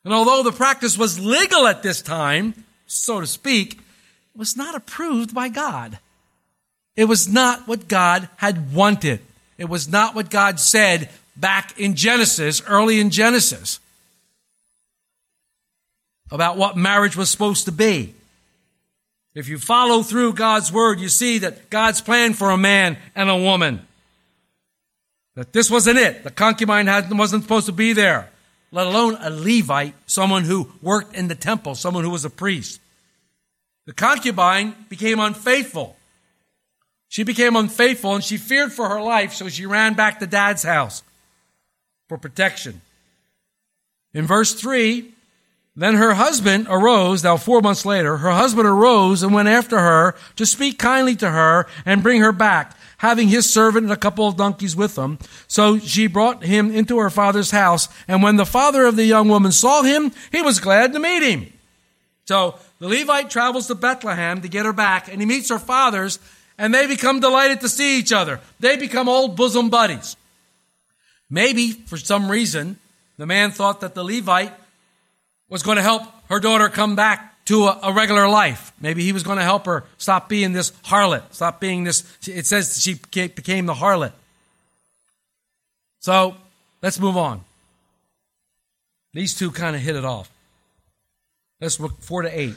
And 0.06 0.14
although 0.14 0.44
the 0.44 0.56
practice 0.56 0.98
was 0.98 1.20
legal 1.20 1.68
at 1.68 1.84
this 1.84 2.02
time, 2.02 2.66
so 2.88 3.20
to 3.20 3.28
speak, 3.28 3.74
it 3.74 4.38
was 4.38 4.56
not 4.56 4.76
approved 4.76 5.36
by 5.36 5.50
God. 5.50 6.00
It 6.96 7.06
was 7.06 7.28
not 7.28 7.68
what 7.68 7.90
God 7.90 8.30
had 8.38 8.74
wanted. 8.74 9.20
It 9.58 9.66
was 9.66 9.90
not 9.90 10.16
what 10.16 10.30
God 10.30 10.58
said 10.60 11.10
back 11.36 11.78
in 11.78 11.96
Genesis, 11.96 12.62
early 12.66 13.02
in 13.02 13.10
Genesis, 13.10 13.82
about 16.32 16.56
what 16.56 16.78
marriage 16.78 17.18
was 17.18 17.30
supposed 17.30 17.66
to 17.66 17.74
be. 17.74 18.16
If 19.36 19.50
you 19.50 19.60
follow 19.60 20.02
through 20.02 20.34
God's 20.34 20.72
word, 20.72 21.02
you 21.02 21.10
see 21.10 21.40
that 21.40 21.70
God's 21.70 22.00
plan 22.00 22.34
for 22.34 22.50
a 22.52 22.58
man 22.58 22.98
and 23.16 23.30
a 23.30 23.36
woman. 23.36 23.86
That 25.36 25.52
this 25.52 25.70
wasn't 25.70 26.00
it. 26.00 26.24
The 26.24 26.32
concubine 26.32 26.88
wasn't 27.12 27.44
supposed 27.44 27.66
to 27.66 27.74
be 27.74 27.92
there, 27.92 28.30
let 28.72 28.88
alone 28.88 29.18
a 29.20 29.30
Levite, 29.30 29.94
someone 30.06 30.46
who 30.46 30.72
worked 30.82 31.14
in 31.14 31.28
the 31.28 31.36
temple, 31.36 31.76
someone 31.76 32.06
who 32.06 32.10
was 32.10 32.24
a 32.24 32.30
priest. 32.30 32.80
The 33.86 33.94
concubine 33.94 34.74
became 34.88 35.20
unfaithful. 35.20 35.98
She 37.10 37.24
became 37.24 37.58
unfaithful 37.58 38.16
and 38.16 38.24
she 38.24 38.38
feared 38.38 38.72
for 38.72 38.88
her 38.88 39.02
life, 39.02 39.34
so 39.34 39.50
she 39.50 39.66
ran 39.66 39.94
back 39.96 40.20
to 40.20 40.28
dad's 40.28 40.64
house 40.64 41.04
for 42.08 42.18
protection. 42.18 42.82
In 44.14 44.26
verse 44.26 44.54
3, 44.54 45.14
then 45.76 45.96
her 45.96 46.14
husband 46.14 46.68
arose, 46.70 47.24
now 47.24 47.36
four 47.36 47.60
months 47.62 47.86
later, 47.86 48.18
her 48.18 48.32
husband 48.32 48.68
arose 48.68 49.22
and 49.22 49.34
went 49.34 49.50
after 49.50 49.78
her 49.80 50.16
to 50.38 50.46
speak 50.46 50.80
kindly 50.80 51.16
to 51.18 51.30
her 51.30 51.68
and 51.86 52.02
bring 52.02 52.22
her 52.22 52.32
back, 52.32 52.78
having 53.00 53.28
his 53.28 53.52
servant 53.52 53.84
and 53.84 53.92
a 53.92 53.98
couple 53.98 54.26
of 54.26 54.38
donkeys 54.38 54.76
with 54.76 54.98
him. 54.98 55.20
So 55.48 55.78
she 55.78 56.08
brought 56.08 56.44
him 56.44 56.72
into 56.72 56.98
her 57.00 57.10
father's 57.10 57.52
house, 57.52 57.90
and 58.08 58.24
when 58.24 58.38
the 58.38 58.46
father 58.46 58.86
of 58.86 58.96
the 58.96 59.04
young 59.04 59.28
woman 59.28 59.52
saw 59.52 59.84
him, 59.84 60.14
he 60.32 60.42
was 60.42 60.62
glad 60.62 60.94
to 60.94 61.00
meet 61.00 61.30
him. 61.30 61.52
So 62.24 62.58
the 62.80 62.88
Levite 62.88 63.30
travels 63.30 63.68
to 63.68 63.76
Bethlehem 63.76 64.42
to 64.42 64.48
get 64.48 64.66
her 64.66 64.74
back, 64.74 65.10
and 65.12 65.20
he 65.20 65.26
meets 65.26 65.50
her 65.50 65.60
fathers, 65.60 66.20
and 66.58 66.74
they 66.74 66.88
become 66.88 67.20
delighted 67.20 67.60
to 67.62 67.70
see 67.70 68.00
each 68.00 68.14
other. 68.14 68.40
They 68.62 68.78
become 68.78 69.10
old 69.10 69.36
bosom 69.36 69.70
buddies. 69.70 70.16
Maybe, 71.30 71.72
for 71.72 71.98
some 71.98 72.32
reason, 72.32 72.80
the 73.18 73.26
man 73.26 73.52
thought 73.52 73.82
that 73.82 73.94
the 73.94 74.04
Levite 74.04 74.54
was 75.50 75.64
going 75.64 75.78
to 75.78 75.84
help 75.84 76.04
her 76.30 76.40
daughter 76.40 76.70
come 76.70 76.96
back 76.96 77.46
to 77.46 77.66
a, 77.66 77.80
a, 77.84 77.94
regular 77.94 78.28
life. 78.28 78.74
Maybe 78.80 79.04
he 79.04 79.12
was 79.12 79.24
going 79.24 79.38
to 79.38 79.44
help 79.44 79.66
her 79.68 79.84
stop 79.98 80.28
being 80.28 80.54
this 80.54 80.72
harlot, 80.84 81.24
stop 81.32 81.60
being 81.60 81.84
this. 81.84 82.04
It 82.28 82.46
says 82.46 82.82
she 82.82 82.96
became 82.96 83.66
the 83.66 83.74
harlot. 83.74 84.14
So 86.00 86.36
let's 86.82 87.00
move 87.00 87.18
on. 87.18 87.42
These 89.14 89.36
two 89.36 89.52
kind 89.52 89.76
of 89.76 89.82
hit 89.82 89.96
it 89.96 90.06
off. 90.06 90.30
Let's 91.62 91.80
look 91.80 92.02
four 92.02 92.24
to 92.24 92.40
eight. 92.40 92.56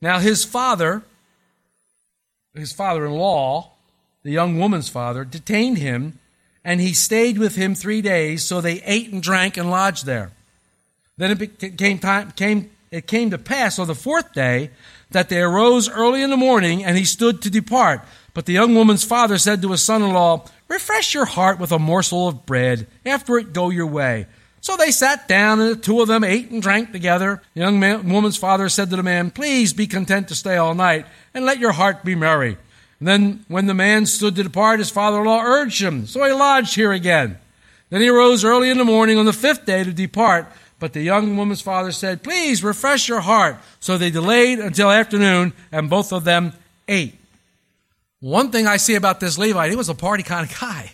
Now 0.00 0.18
his 0.18 0.44
father, 0.44 1.02
his 2.54 2.72
father-in-law, 2.72 3.70
the 4.22 4.30
young 4.30 4.58
woman's 4.58 4.88
father, 4.88 5.24
detained 5.24 5.78
him, 5.78 6.18
and 6.64 6.80
he 6.80 6.92
stayed 6.92 7.38
with 7.38 7.56
him 7.56 7.74
three 7.74 8.02
days. 8.02 8.44
So 8.44 8.60
they 8.60 8.82
ate 8.82 9.12
and 9.12 9.22
drank 9.22 9.56
and 9.56 9.70
lodged 9.70 10.06
there. 10.06 10.30
Then 11.20 11.32
it 11.32 11.58
became 11.58 11.98
time, 11.98 12.30
came, 12.30 12.70
it 12.90 13.06
came 13.06 13.28
to 13.28 13.36
pass 13.36 13.78
on 13.78 13.86
the 13.86 13.94
fourth 13.94 14.32
day 14.32 14.70
that 15.10 15.28
they 15.28 15.42
arose 15.42 15.86
early 15.86 16.22
in 16.22 16.30
the 16.30 16.36
morning 16.38 16.82
and 16.82 16.96
he 16.96 17.04
stood 17.04 17.42
to 17.42 17.50
depart. 17.50 18.00
But 18.32 18.46
the 18.46 18.54
young 18.54 18.74
woman's 18.74 19.04
father 19.04 19.36
said 19.36 19.60
to 19.60 19.70
his 19.72 19.84
son-in-law, 19.84 20.46
refresh 20.66 21.12
your 21.12 21.26
heart 21.26 21.58
with 21.58 21.72
a 21.72 21.78
morsel 21.78 22.26
of 22.26 22.46
bread. 22.46 22.86
After 23.04 23.36
it, 23.36 23.52
go 23.52 23.68
your 23.68 23.86
way. 23.86 24.28
So 24.62 24.78
they 24.78 24.90
sat 24.90 25.28
down 25.28 25.60
and 25.60 25.72
the 25.72 25.76
two 25.76 26.00
of 26.00 26.08
them 26.08 26.24
ate 26.24 26.50
and 26.50 26.62
drank 26.62 26.90
together. 26.90 27.42
The 27.52 27.60
young 27.60 27.78
man, 27.78 28.08
woman's 28.08 28.38
father 28.38 28.70
said 28.70 28.88
to 28.88 28.96
the 28.96 29.02
man, 29.02 29.30
please 29.30 29.74
be 29.74 29.86
content 29.86 30.28
to 30.28 30.34
stay 30.34 30.56
all 30.56 30.74
night 30.74 31.04
and 31.34 31.44
let 31.44 31.58
your 31.58 31.72
heart 31.72 32.02
be 32.02 32.14
merry. 32.14 32.56
And 32.98 33.06
then 33.06 33.44
when 33.46 33.66
the 33.66 33.74
man 33.74 34.06
stood 34.06 34.36
to 34.36 34.42
depart, 34.42 34.78
his 34.78 34.88
father-in-law 34.88 35.42
urged 35.44 35.82
him. 35.82 36.06
So 36.06 36.24
he 36.24 36.32
lodged 36.32 36.74
here 36.74 36.92
again. 36.92 37.36
Then 37.90 38.00
he 38.00 38.08
arose 38.08 38.42
early 38.42 38.70
in 38.70 38.78
the 38.78 38.84
morning 38.84 39.18
on 39.18 39.26
the 39.26 39.34
fifth 39.34 39.66
day 39.66 39.84
to 39.84 39.92
depart. 39.92 40.46
But 40.80 40.94
the 40.94 41.02
young 41.02 41.36
woman's 41.36 41.60
father 41.60 41.92
said, 41.92 42.24
Please 42.24 42.64
refresh 42.64 43.08
your 43.08 43.20
heart. 43.20 43.58
So 43.78 43.96
they 43.96 44.10
delayed 44.10 44.58
until 44.58 44.90
afternoon, 44.90 45.52
and 45.70 45.88
both 45.88 46.12
of 46.12 46.24
them 46.24 46.54
ate. 46.88 47.14
One 48.20 48.50
thing 48.50 48.66
I 48.66 48.78
see 48.78 48.96
about 48.96 49.20
this 49.20 49.38
Levite, 49.38 49.70
he 49.70 49.76
was 49.76 49.88
a 49.88 49.94
party 49.94 50.22
kind 50.22 50.50
of 50.50 50.58
guy. 50.58 50.92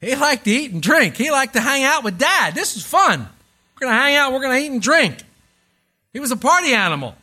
He 0.00 0.14
liked 0.14 0.44
to 0.44 0.50
eat 0.50 0.72
and 0.72 0.82
drink. 0.82 1.16
He 1.16 1.30
liked 1.30 1.54
to 1.54 1.60
hang 1.60 1.82
out 1.82 2.04
with 2.04 2.18
dad. 2.18 2.54
This 2.54 2.76
is 2.76 2.84
fun. 2.84 3.20
We're 3.20 3.86
going 3.86 3.96
to 3.96 4.00
hang 4.00 4.16
out, 4.16 4.32
we're 4.32 4.40
going 4.40 4.60
to 4.60 4.64
eat 4.64 4.72
and 4.72 4.82
drink. 4.82 5.22
He 6.12 6.20
was 6.20 6.30
a 6.30 6.36
party 6.36 6.72
animal. 6.72 7.14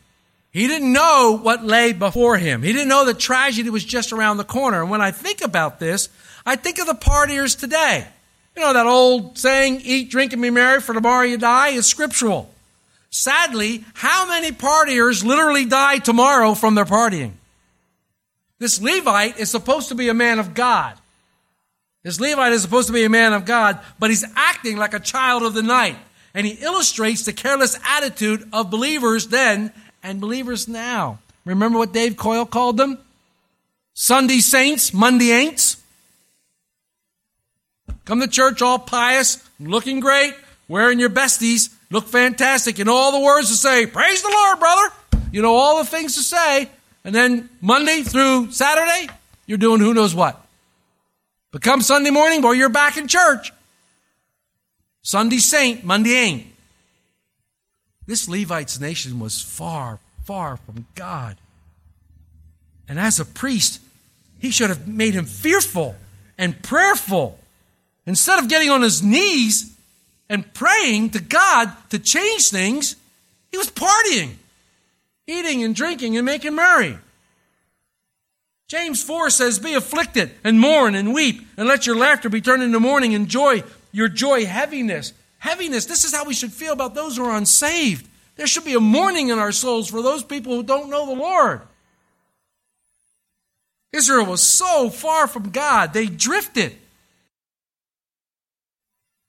He 0.52 0.68
didn't 0.68 0.94
know 0.94 1.38
what 1.42 1.66
lay 1.66 1.92
before 1.92 2.38
him. 2.38 2.64
He 2.64 2.72
didn't 2.72 2.88
know 2.88 3.06
that 3.06 3.20
tragedy 3.20 3.70
was 3.70 3.84
just 3.84 4.14
around 4.14 4.38
the 4.38 4.46
corner. 4.46 4.82
And 4.82 4.90
when 4.90 5.02
I 5.02 5.12
think 5.12 5.42
about 5.42 5.80
this, 5.80 6.08
I 6.46 6.56
think 6.56 6.80
of 6.80 6.88
the 6.88 6.94
partiers 6.94 7.60
today. 7.60 8.08
You 8.56 8.64
know, 8.64 8.74
that 8.74 8.86
old 8.86 9.38
saying, 9.38 9.82
eat, 9.84 10.10
drink, 10.10 10.34
and 10.34 10.42
be 10.42 10.50
merry, 10.50 10.80
for 10.80 10.94
tomorrow 10.94 11.26
you 11.26 11.38
die, 11.38 11.70
is 11.70 11.86
scriptural. 11.86 12.50
Sadly, 13.10 13.84
how 13.94 14.28
many 14.28 14.52
partiers 14.52 15.24
literally 15.24 15.66
die 15.66 16.00
tomorrow 16.00 16.54
from 16.54 16.76
their 16.76 16.86
partying? 16.86 17.32
This 18.60 18.82
Levite 18.82 19.38
is 19.40 19.52
supposed 19.52 19.90
to 19.90 19.96
be 19.96 20.08
a 20.10 20.14
man 20.14 20.40
of 20.40 20.54
God. 20.54 20.98
This 22.04 22.20
Levite 22.20 22.54
is 22.54 22.62
supposed 22.62 22.88
to 22.88 22.94
be 22.94 23.04
a 23.04 23.10
man 23.10 23.34
of 23.34 23.46
God, 23.46 23.80
but 24.00 24.10
he's 24.10 24.26
acting 24.36 24.78
like 24.78 24.94
a 24.94 25.00
child 25.00 25.44
of 25.44 25.54
the 25.54 25.64
night. 25.64 25.98
And 26.34 26.46
he 26.46 26.54
illustrates 26.64 27.24
the 27.26 27.34
careless 27.34 27.80
attitude 27.86 28.48
of 28.54 28.70
believers 28.70 29.28
then 29.28 29.72
and 30.04 30.22
believers 30.22 30.68
now. 30.68 31.20
Remember 31.46 31.80
what 31.80 31.94
Dave 31.94 32.18
Coyle 32.18 32.46
called 32.46 32.78
them? 32.78 33.00
Sunday 33.94 34.40
saints, 34.40 34.94
Monday 34.94 35.30
ain'ts. 35.32 35.82
Come 38.06 38.22
to 38.22 38.28
church 38.28 38.62
all 38.62 38.80
pious, 38.80 39.44
looking 39.60 40.00
great, 40.00 40.36
wearing 40.68 41.00
your 41.00 41.10
besties, 41.10 41.74
look 41.90 42.08
fantastic, 42.08 42.80
and 42.80 42.90
all 42.90 43.12
the 43.12 43.20
words 43.20 43.50
to 43.50 43.56
say, 43.56 43.88
Praise 43.88 44.22
the 44.22 44.30
Lord, 44.30 44.60
brother. 44.60 44.94
You 45.32 45.42
know 45.42 45.56
all 45.56 45.80
the 45.80 45.90
things 45.90 46.16
to 46.16 46.22
say. 46.22 46.70
And 47.04 47.14
then 47.14 47.50
Monday 47.62 48.04
through 48.04 48.52
Saturday, 48.52 49.12
you're 49.46 49.58
doing 49.58 49.82
who 49.82 49.94
knows 49.94 50.16
what. 50.16 50.40
But 51.52 51.62
come 51.62 51.82
Sunday 51.82 52.10
morning, 52.10 52.42
boy, 52.42 52.54
you're 52.54 52.70
back 52.70 52.98
in 52.98 53.08
church. 53.08 53.52
Sunday 55.02 55.38
saint, 55.38 55.84
Monday 55.84 56.14
ain't. 56.14 56.48
This 58.08 58.28
Levite's 58.28 58.80
nation 58.80 59.20
was 59.20 59.42
far, 59.42 60.00
far 60.26 60.58
from 60.58 60.86
God. 60.96 61.38
And 62.88 63.00
as 63.00 63.20
a 63.20 63.26
priest, 63.26 63.82
he 64.40 64.52
should 64.52 64.70
have 64.70 64.88
made 64.88 65.14
him 65.14 65.26
fearful 65.26 65.96
and 66.38 66.62
prayerful 66.62 67.40
Instead 68.06 68.40
of 68.40 68.50
getting 68.50 68.70
on 68.70 68.82
his 68.82 69.02
knees 69.02 69.76
and 70.30 70.54
praying 70.54 71.12
to 71.12 71.22
God 71.22 71.72
to 71.90 72.00
change 72.00 72.50
things, 72.50 72.96
he 73.52 73.58
was 73.58 73.70
partying, 73.70 74.32
eating 75.28 75.64
and 75.64 75.76
drinking 75.76 76.18
and 76.18 76.26
making 76.26 76.56
merry. 76.56 76.98
James 78.68 79.04
4 79.04 79.30
says, 79.30 79.60
Be 79.60 79.74
afflicted 79.74 80.32
and 80.44 80.60
mourn 80.60 80.96
and 80.96 81.14
weep, 81.14 81.42
and 81.58 81.68
let 81.68 81.86
your 81.86 81.96
laughter 81.96 82.30
be 82.30 82.42
turned 82.42 82.64
into 82.64 82.80
mourning 82.80 83.14
and 83.14 83.28
joy, 83.28 83.64
your 83.92 84.08
joy 84.08 84.46
heaviness. 84.46 85.14
Heaviness, 85.40 85.86
this 85.86 86.04
is 86.04 86.14
how 86.14 86.26
we 86.26 86.34
should 86.34 86.52
feel 86.52 86.74
about 86.74 86.96
those 86.96 87.18
who 87.18 87.26
are 87.26 87.38
unsaved. 87.38 88.08
There 88.36 88.48
should 88.48 88.66
be 88.66 88.74
a 88.74 88.80
mourning 88.80 89.30
in 89.30 89.40
our 89.40 89.52
souls 89.52 89.90
for 89.90 90.02
those 90.02 90.24
people 90.24 90.56
who 90.56 90.64
don't 90.64 90.90
know 90.90 91.06
the 91.06 91.22
Lord. 91.22 91.62
Israel 93.94 94.26
was 94.26 94.42
so 94.42 94.90
far 94.90 95.28
from 95.28 95.52
God, 95.52 95.94
they 95.94 96.08
drifted. 96.08 96.76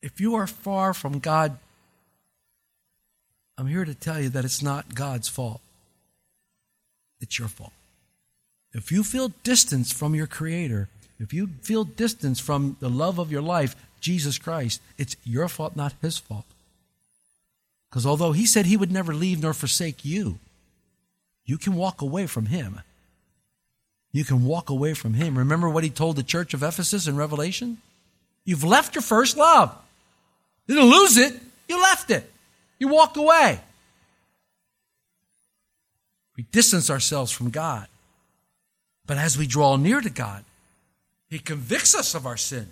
If 0.07 0.21
you 0.21 0.37
are 0.37 0.47
far 0.47 0.95
from 0.95 1.19
God, 1.19 1.59
I'm 3.59 3.67
here 3.67 3.85
to 3.85 3.93
tell 3.93 4.21
you 4.21 4.29
that 4.29 4.45
it's 4.45 4.63
not 4.63 4.95
God's 4.95 5.27
fault. 5.27 5.61
It's 7.21 7.41
your 7.41 7.49
fault. 7.49 7.73
If 8.73 8.93
you 8.93 9.03
feel 9.03 9.33
distance 9.43 9.91
from 9.91 10.15
your 10.15 10.29
Creator, 10.29 10.89
if 11.19 11.35
you 11.35 11.49
feel 11.61 11.83
distance 11.83 12.39
from 12.39 12.77
the 12.79 12.89
love 12.89 13.19
of 13.19 13.33
your 13.33 13.43
life, 13.43 13.75
Jesus 13.99 14.39
Christ, 14.39 14.81
it's 14.97 15.17
your 15.25 15.49
fault, 15.49 15.75
not 15.75 15.95
His 16.01 16.19
fault. 16.19 16.47
Because 17.91 18.07
although 18.07 18.31
He 18.31 18.47
said 18.47 18.67
He 18.67 18.77
would 18.77 18.93
never 18.93 19.13
leave 19.13 19.43
nor 19.43 19.55
forsake 19.55 20.05
you, 20.05 20.39
you 21.45 21.59
can 21.59 21.75
walk 21.75 22.01
away 22.01 22.29
from 22.29 22.47
Him. 22.47 22.81
You 24.13 24.25
can 24.25 24.45
walk 24.45 24.71
away 24.71 24.95
from 24.95 25.15
Him. 25.15 25.37
Remember 25.37 25.69
what 25.69 25.83
He 25.83 25.91
told 25.91 26.15
the 26.15 26.23
church 26.23 26.55
of 26.55 26.63
Ephesus 26.63 27.09
in 27.09 27.17
Revelation? 27.17 27.79
You've 28.45 28.63
left 28.63 28.95
your 28.95 29.03
first 29.03 29.37
love. 29.37 29.77
You 30.67 30.75
didn't 30.75 30.91
lose 30.91 31.17
it, 31.17 31.35
you 31.69 31.81
left 31.81 32.11
it. 32.11 32.31
You 32.79 32.89
walked 32.89 33.17
away. 33.17 33.61
We 36.37 36.45
distance 36.45 36.91
ourselves 36.91 37.33
from 37.33 37.51
God. 37.51 37.87
But 39.07 39.17
as 39.17 39.39
we 39.39 39.47
draw 39.47 39.77
near 39.77 40.01
to 40.01 40.11
God, 40.11 40.45
He 41.31 41.39
convicts 41.39 41.95
us 41.95 42.15
of 42.15 42.27
our 42.27 42.37
sin. 42.37 42.69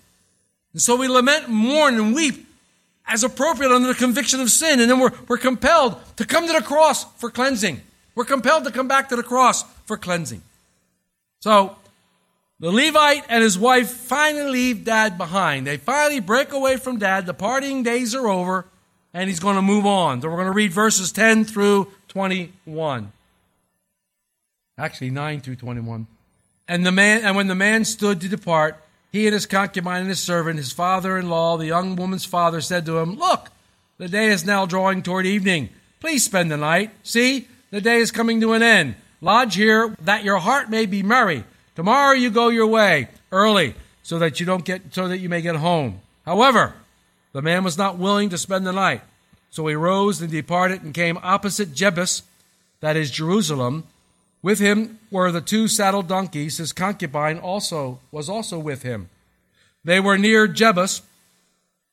And 0.73 0.83
so 0.83 0.97
we 0.97 1.09
lament, 1.09 1.49
mourn, 1.49 1.95
and 1.95 2.15
weep 2.15 2.47
as 3.07 3.23
appropriate 3.23 3.73
under 3.73 3.89
the 3.89 3.95
conviction 3.95 4.41
of 4.41 4.51
sin. 4.51 4.81
And 4.81 4.91
then 4.91 4.99
we're, 4.99 5.13
we're 5.29 5.39
compelled 5.39 5.97
to 6.17 6.27
come 6.27 6.47
to 6.47 6.53
the 6.53 6.63
cross 6.63 7.05
for 7.19 7.31
cleansing. 7.31 7.81
We're 8.15 8.25
compelled 8.25 8.65
to 8.65 8.71
come 8.71 8.89
back 8.89 9.09
to 9.09 9.17
the 9.17 9.23
cross 9.23 9.63
for 9.87 9.97
cleansing. 9.97 10.43
So 11.41 11.77
the 12.65 12.73
Levite 12.73 13.27
and 13.29 13.45
his 13.45 13.59
wife 13.59 13.91
finally 13.91 14.51
leave 14.51 14.85
dad 14.87 15.19
behind. 15.19 15.67
They 15.67 15.77
finally 15.77 16.19
break 16.19 16.51
away 16.55 16.79
from 16.79 16.99
dad. 16.99 17.27
The 17.27 17.35
partying 17.35 17.85
days 17.85 18.15
are 18.15 18.27
over, 18.27 18.65
and 19.13 19.29
he's 19.29 19.39
going 19.39 19.57
to 19.57 19.63
move 19.63 19.85
on. 19.85 20.23
So 20.23 20.31
we're 20.31 20.37
going 20.37 20.47
to 20.47 20.53
read 20.53 20.73
verses 20.73 21.13
10 21.13 21.45
through 21.45 21.93
21. 22.09 23.13
Actually, 24.79 25.11
9 25.11 25.43
through 25.43 25.57
21. 25.57 26.07
And 26.67 26.87
the 26.87 26.91
man 26.91 27.23
and 27.23 27.37
when 27.37 27.49
the 27.49 27.55
man 27.55 27.85
stood 27.85 28.23
to 28.23 28.31
depart, 28.31 28.83
he 29.13 29.27
and 29.27 29.35
his 29.35 29.45
concubine 29.45 30.01
and 30.01 30.09
his 30.09 30.21
servant, 30.21 30.57
his 30.57 30.73
father-in-law, 30.73 31.59
the 31.59 31.67
young 31.67 31.97
woman's 31.97 32.25
father, 32.25 32.63
said 32.63 32.87
to 32.87 32.97
him, 32.97 33.19
Look, 33.19 33.51
the 33.99 34.09
day 34.09 34.29
is 34.29 34.47
now 34.47 34.65
drawing 34.65 35.03
toward 35.03 35.27
evening. 35.27 35.69
Please 36.01 36.25
spend 36.25 36.51
the 36.51 36.57
night. 36.57 36.93
See, 37.03 37.47
the 37.71 37.83
day 37.83 37.99
is 37.99 38.11
coming 38.11 38.41
to 38.41 38.55
an 38.55 38.63
end. 38.63 38.95
Lodge 39.21 39.55
here 39.55 39.95
that 40.01 40.25
your 40.25 40.39
heart 40.39 40.71
may 40.71 40.87
be 40.87 41.03
merry. 41.03 41.45
Tomorrow 41.77 42.15
you 42.15 42.31
go 42.31 42.49
your 42.49 42.67
way 42.67 43.09
early, 43.33 43.75
so 44.03 44.19
that 44.19 44.39
you 44.39 44.47
don't 44.47 44.65
get 44.65 44.95
so 44.95 45.09
that 45.09 45.19
you 45.19 45.29
may 45.29 45.41
get 45.41 45.57
home. 45.57 46.01
However, 46.25 46.75
the 47.33 47.43
man 47.43 47.65
was 47.65 47.77
not 47.77 47.99
willing 47.99 48.31
to 48.31 48.39
spend 48.39 48.67
the 48.67 48.73
night. 48.73 49.03
So 49.51 49.67
he 49.67 49.75
rose 49.75 50.21
and 50.21 50.31
departed 50.31 50.83
and 50.83 50.93
came 50.93 51.19
opposite 51.23 51.75
Jebus, 51.75 52.23
that 52.81 52.97
is 52.97 53.11
Jerusalem. 53.11 53.85
With 54.43 54.59
him 54.59 54.99
were 55.11 55.33
the 55.33 55.41
two 55.41 55.69
saddled 55.69 56.07
donkeys. 56.07 56.59
His 56.59 56.73
concubine 56.73 57.39
also 57.39 57.99
was 58.13 58.29
also 58.29 58.59
with 58.59 58.83
him. 58.83 59.09
They 59.85 60.01
were 60.01 60.19
near 60.19 60.47
Jebus, 60.47 61.03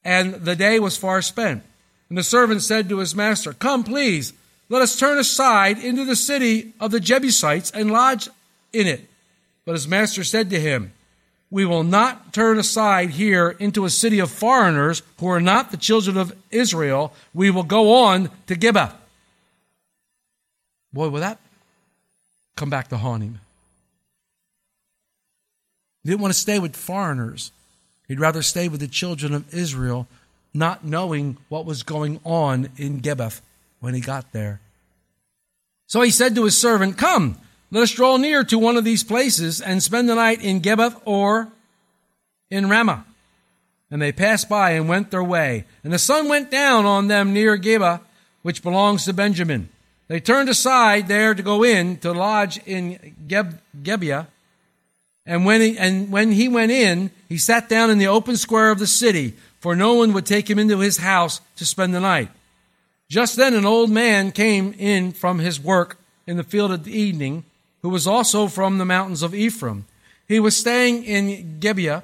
and 0.03 0.33
the 0.33 0.55
day 0.55 0.79
was 0.79 0.97
far 0.97 1.21
spent. 1.21 1.63
And 2.09 2.17
the 2.17 2.23
servant 2.23 2.61
said 2.61 2.89
to 2.89 2.99
his 2.99 3.15
master, 3.15 3.53
Come, 3.53 3.83
please, 3.83 4.33
let 4.67 4.81
us 4.81 4.99
turn 4.99 5.17
aside 5.17 5.77
into 5.77 6.03
the 6.03 6.15
city 6.15 6.73
of 6.79 6.91
the 6.91 6.99
Jebusites 6.99 7.71
and 7.71 7.91
lodge 7.91 8.27
in 8.73 8.87
it. 8.87 9.07
But 9.65 9.73
his 9.73 9.87
master 9.87 10.23
said 10.23 10.49
to 10.49 10.59
him, 10.59 10.93
We 11.49 11.65
will 11.65 11.83
not 11.83 12.33
turn 12.33 12.57
aside 12.57 13.11
here 13.11 13.49
into 13.59 13.85
a 13.85 13.89
city 13.89 14.19
of 14.19 14.31
foreigners 14.31 15.03
who 15.19 15.27
are 15.27 15.41
not 15.41 15.71
the 15.71 15.77
children 15.77 16.17
of 16.17 16.35
Israel. 16.49 17.13
We 17.33 17.51
will 17.51 17.63
go 17.63 17.93
on 17.93 18.29
to 18.47 18.55
Gibeah. 18.55 18.95
Boy, 20.93 21.09
will 21.09 21.21
that 21.21 21.39
come 22.55 22.69
back 22.69 22.89
to 22.89 22.97
haunt 22.97 23.23
him. 23.23 23.39
He 26.03 26.09
didn't 26.09 26.21
want 26.21 26.33
to 26.33 26.39
stay 26.39 26.59
with 26.59 26.75
foreigners. 26.75 27.51
He'd 28.07 28.19
rather 28.19 28.43
stay 28.43 28.67
with 28.67 28.79
the 28.79 28.87
children 28.87 29.33
of 29.33 29.51
Israel, 29.53 30.07
not 30.53 30.85
knowing 30.85 31.37
what 31.49 31.65
was 31.65 31.81
going 31.81 32.19
on 32.23 32.69
in 32.77 32.99
Gibeah 32.99 33.31
when 33.79 33.93
he 33.93 34.01
got 34.01 34.31
there. 34.31 34.59
So 35.87 36.01
he 36.01 36.11
said 36.11 36.35
to 36.35 36.45
his 36.45 36.59
servant, 36.59 36.97
Come, 36.97 37.39
let 37.71 37.83
us 37.83 37.91
draw 37.91 38.17
near 38.17 38.43
to 38.43 38.59
one 38.59 38.75
of 38.75 38.83
these 38.83 39.03
places 39.03 39.61
and 39.61 39.81
spend 39.81 40.09
the 40.09 40.15
night 40.15 40.41
in 40.41 40.59
Gibeah 40.59 40.95
or 41.05 41.47
in 42.49 42.69
Ramah. 42.69 43.05
And 43.89 44.01
they 44.01 44.11
passed 44.11 44.49
by 44.49 44.71
and 44.71 44.87
went 44.87 45.11
their 45.11 45.23
way. 45.23 45.65
And 45.83 45.91
the 45.91 45.99
sun 45.99 46.27
went 46.27 46.51
down 46.51 46.85
on 46.85 47.07
them 47.07 47.33
near 47.33 47.57
Geba, 47.57 48.01
which 48.41 48.61
belongs 48.61 49.05
to 49.05 49.13
Benjamin. 49.13 49.69
They 50.07 50.19
turned 50.19 50.49
aside 50.49 51.07
there 51.07 51.33
to 51.33 51.41
go 51.41 51.63
in 51.63 51.97
to 51.97 52.11
lodge 52.11 52.59
in 52.65 53.15
Geb- 53.27 53.59
Gibeah. 53.81 54.27
And 55.25 55.45
when, 55.45 55.61
he, 55.61 55.77
and 55.77 56.11
when 56.11 56.31
he 56.33 56.49
went 56.49 56.71
in, 56.71 57.11
he 57.29 57.37
sat 57.37 57.69
down 57.69 57.89
in 57.89 57.97
the 57.97 58.07
open 58.07 58.35
square 58.35 58.71
of 58.71 58.79
the 58.79 58.87
city, 58.87 59.35
for 59.59 59.75
no 59.75 59.93
one 59.93 60.11
would 60.13 60.25
take 60.25 60.49
him 60.49 60.59
into 60.59 60.79
his 60.79 60.97
house 60.97 61.39
to 61.55 61.65
spend 61.65 61.93
the 61.93 61.99
night. 61.99 62.29
Just 63.09 63.35
then 63.35 63.53
an 63.53 63.65
old 63.65 63.89
man 63.89 64.31
came 64.31 64.73
in 64.77 65.11
from 65.11 65.39
his 65.39 65.59
work 65.59 65.97
in 66.27 66.37
the 66.37 66.43
field 66.43 66.71
at 66.71 66.83
the 66.83 66.97
evening, 66.97 67.43
who 67.81 67.89
was 67.89 68.07
also 68.07 68.47
from 68.47 68.77
the 68.77 68.85
mountains 68.85 69.23
of 69.23 69.33
Ephraim. 69.33 69.85
He 70.27 70.39
was 70.39 70.55
staying 70.55 71.03
in 71.03 71.59
Gibeah, 71.59 72.03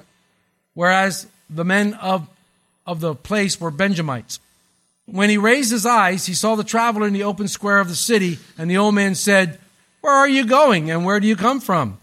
whereas 0.74 1.26
the 1.48 1.64
men 1.64 1.94
of, 1.94 2.28
of 2.86 3.00
the 3.00 3.14
place 3.14 3.60
were 3.60 3.70
Benjamites. 3.70 4.40
When 5.06 5.30
he 5.30 5.38
raised 5.38 5.70
his 5.70 5.86
eyes, 5.86 6.26
he 6.26 6.34
saw 6.34 6.54
the 6.54 6.64
traveler 6.64 7.06
in 7.06 7.14
the 7.14 7.22
open 7.22 7.48
square 7.48 7.78
of 7.78 7.88
the 7.88 7.94
city, 7.94 8.38
and 8.58 8.70
the 8.70 8.76
old 8.76 8.94
man 8.94 9.14
said, 9.14 9.58
Where 10.02 10.12
are 10.12 10.28
you 10.28 10.44
going, 10.44 10.90
and 10.90 11.04
where 11.04 11.20
do 11.20 11.26
you 11.26 11.36
come 11.36 11.60
from? 11.60 11.98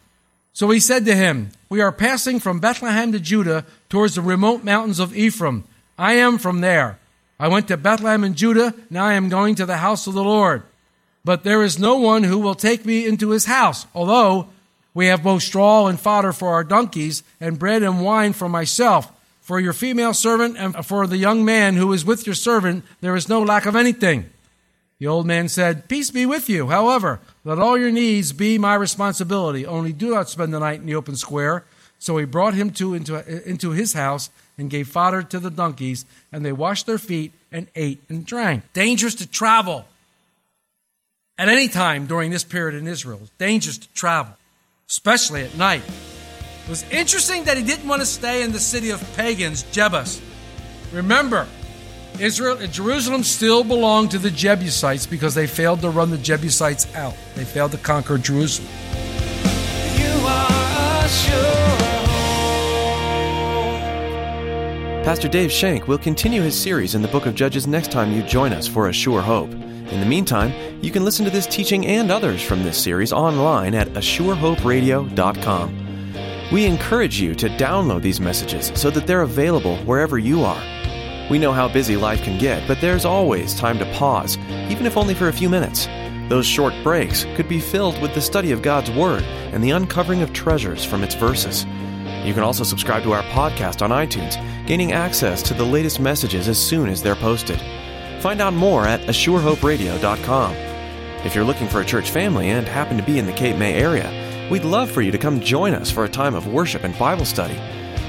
So 0.53 0.69
he 0.71 0.79
said 0.79 1.05
to 1.05 1.15
him, 1.15 1.51
We 1.69 1.81
are 1.81 1.91
passing 1.91 2.39
from 2.39 2.59
Bethlehem 2.59 3.11
to 3.11 3.19
Judah 3.19 3.65
towards 3.89 4.15
the 4.15 4.21
remote 4.21 4.63
mountains 4.63 4.99
of 4.99 5.15
Ephraim. 5.15 5.65
I 5.99 6.13
am 6.13 6.37
from 6.37 6.61
there. 6.61 6.97
I 7.39 7.49
went 7.49 7.67
to 7.67 7.77
Bethlehem 7.77 8.23
in 8.23 8.33
Judah, 8.33 8.73
now 8.89 9.05
I 9.05 9.13
am 9.13 9.29
going 9.29 9.55
to 9.55 9.65
the 9.65 9.77
house 9.77 10.07
of 10.07 10.13
the 10.13 10.23
Lord. 10.23 10.63
But 11.25 11.43
there 11.43 11.63
is 11.63 11.79
no 11.79 11.97
one 11.97 12.23
who 12.23 12.37
will 12.37 12.53
take 12.53 12.85
me 12.85 13.07
into 13.07 13.31
his 13.31 13.45
house, 13.45 13.87
although 13.95 14.47
we 14.93 15.07
have 15.07 15.23
both 15.23 15.41
straw 15.41 15.87
and 15.87 15.99
fodder 15.99 16.31
for 16.31 16.49
our 16.49 16.63
donkeys, 16.63 17.23
and 17.41 17.59
bread 17.59 17.81
and 17.81 18.03
wine 18.03 18.31
for 18.31 18.47
myself. 18.47 19.11
For 19.41 19.59
your 19.59 19.73
female 19.73 20.13
servant 20.13 20.55
and 20.57 20.85
for 20.85 21.05
the 21.05 21.17
young 21.17 21.43
man 21.43 21.75
who 21.75 21.91
is 21.93 22.05
with 22.05 22.25
your 22.25 22.35
servant, 22.35 22.85
there 23.01 23.15
is 23.15 23.27
no 23.27 23.41
lack 23.41 23.65
of 23.65 23.75
anything. 23.75 24.29
The 24.99 25.07
old 25.07 25.25
man 25.25 25.49
said, 25.49 25.89
Peace 25.89 26.09
be 26.09 26.25
with 26.25 26.47
you. 26.47 26.67
However, 26.67 27.19
let 27.43 27.59
all 27.59 27.77
your 27.77 27.91
needs 27.91 28.31
be 28.31 28.57
my 28.57 28.75
responsibility. 28.75 29.65
Only 29.65 29.93
do 29.93 30.11
not 30.11 30.29
spend 30.29 30.53
the 30.53 30.59
night 30.59 30.79
in 30.79 30.85
the 30.85 30.95
open 30.95 31.15
square. 31.15 31.65
So 31.99 32.17
he 32.17 32.25
brought 32.25 32.53
him 32.53 32.69
to, 32.71 32.93
into, 32.93 33.49
into 33.49 33.71
his 33.71 33.93
house 33.93 34.29
and 34.57 34.69
gave 34.69 34.87
fodder 34.87 35.21
to 35.21 35.39
the 35.39 35.51
donkeys, 35.51 36.05
and 36.31 36.45
they 36.45 36.51
washed 36.51 36.85
their 36.85 36.97
feet 36.97 37.33
and 37.51 37.67
ate 37.75 38.01
and 38.09 38.25
drank. 38.25 38.63
Dangerous 38.73 39.15
to 39.15 39.27
travel 39.27 39.85
at 41.37 41.49
any 41.49 41.67
time 41.67 42.05
during 42.05 42.31
this 42.31 42.43
period 42.43 42.77
in 42.77 42.87
Israel. 42.87 43.21
Dangerous 43.37 43.77
to 43.77 43.87
travel, 43.93 44.33
especially 44.87 45.43
at 45.43 45.57
night. 45.57 45.83
It 46.63 46.69
was 46.69 46.83
interesting 46.89 47.43
that 47.45 47.57
he 47.57 47.63
didn't 47.63 47.87
want 47.87 48.01
to 48.01 48.05
stay 48.05 48.43
in 48.43 48.51
the 48.51 48.59
city 48.59 48.89
of 48.89 49.01
pagans, 49.15 49.63
Jebus. 49.65 50.21
Remember, 50.91 51.47
Israel, 52.19 52.55
Jerusalem 52.67 53.23
still 53.23 53.63
belonged 53.63 54.11
to 54.11 54.17
the 54.17 54.31
Jebusites 54.31 55.05
because 55.05 55.35
they 55.35 55.47
failed 55.47 55.81
to 55.81 55.89
run 55.89 56.09
the 56.09 56.17
Jebusites 56.17 56.87
out. 56.95 57.15
They 57.35 57.43
failed 57.43 57.71
to 57.73 57.77
conquer 57.77 58.17
Jerusalem. 58.17 58.71
Pastor 65.05 65.27
Dave 65.27 65.51
Shank 65.51 65.87
will 65.87 65.99
continue 65.99 66.41
his 66.41 66.59
series 66.59 66.95
in 66.95 67.03
the 67.03 67.07
book 67.07 67.27
of 67.27 67.35
Judges 67.35 67.67
next 67.67 67.91
time 67.91 68.11
you 68.11 68.23
join 68.23 68.51
us 68.51 68.65
for 68.65 68.89
A 68.89 68.93
Sure 68.93 69.21
Hope. 69.21 69.51
In 69.51 69.99
the 69.99 70.05
meantime, 70.05 70.51
you 70.81 70.89
can 70.89 71.05
listen 71.05 71.23
to 71.25 71.31
this 71.31 71.45
teaching 71.45 71.85
and 71.85 72.09
others 72.09 72.41
from 72.41 72.63
this 72.63 72.81
series 72.81 73.13
online 73.13 73.75
at 73.75 73.89
ASureHopeRadio.com. 73.89 76.49
We 76.51 76.65
encourage 76.65 77.21
you 77.21 77.35
to 77.35 77.49
download 77.49 78.01
these 78.01 78.19
messages 78.19 78.71
so 78.73 78.89
that 78.89 79.05
they're 79.05 79.21
available 79.21 79.77
wherever 79.83 80.17
you 80.17 80.43
are. 80.43 80.63
We 81.29 81.37
know 81.37 81.51
how 81.51 81.67
busy 81.67 81.97
life 81.97 82.23
can 82.23 82.39
get, 82.39 82.67
but 82.67 82.81
there's 82.81 83.05
always 83.05 83.53
time 83.53 83.77
to 83.77 83.85
pause, 83.93 84.39
even 84.71 84.87
if 84.87 84.97
only 84.97 85.13
for 85.13 85.27
a 85.27 85.33
few 85.33 85.49
minutes. 85.49 85.85
Those 86.29 86.47
short 86.47 86.73
breaks 86.81 87.25
could 87.35 87.47
be 87.47 87.59
filled 87.59 88.01
with 88.01 88.15
the 88.15 88.21
study 88.21 88.51
of 88.51 88.63
God's 88.63 88.89
Word 88.89 89.21
and 89.21 89.63
the 89.63 89.69
uncovering 89.69 90.23
of 90.23 90.33
treasures 90.33 90.83
from 90.83 91.03
its 91.03 91.13
verses. 91.13 91.63
You 92.25 92.33
can 92.33 92.43
also 92.43 92.63
subscribe 92.63 93.03
to 93.03 93.13
our 93.13 93.21
podcast 93.23 93.83
on 93.83 93.91
iTunes, 93.91 94.35
gaining 94.65 94.93
access 94.93 95.43
to 95.43 95.53
the 95.53 95.63
latest 95.63 95.99
messages 95.99 96.47
as 96.47 96.57
soon 96.57 96.89
as 96.89 97.03
they're 97.03 97.15
posted. 97.15 97.61
Find 98.19 98.41
out 98.41 98.53
more 98.53 98.87
at 98.87 99.01
ASureHopeRadio.com. 99.01 100.53
If 101.23 101.35
you're 101.35 101.43
looking 101.43 101.67
for 101.67 101.81
a 101.81 101.85
church 101.85 102.09
family 102.09 102.49
and 102.49 102.67
happen 102.67 102.97
to 102.97 103.03
be 103.03 103.19
in 103.19 103.27
the 103.27 103.33
Cape 103.33 103.57
May 103.57 103.75
area, 103.75 104.49
we'd 104.49 104.63
love 104.63 104.89
for 104.89 105.03
you 105.03 105.11
to 105.11 105.19
come 105.19 105.39
join 105.39 105.75
us 105.75 105.91
for 105.91 106.03
a 106.03 106.09
time 106.09 106.33
of 106.33 106.47
worship 106.47 106.83
and 106.83 106.97
Bible 106.97 107.25
study. 107.25 107.55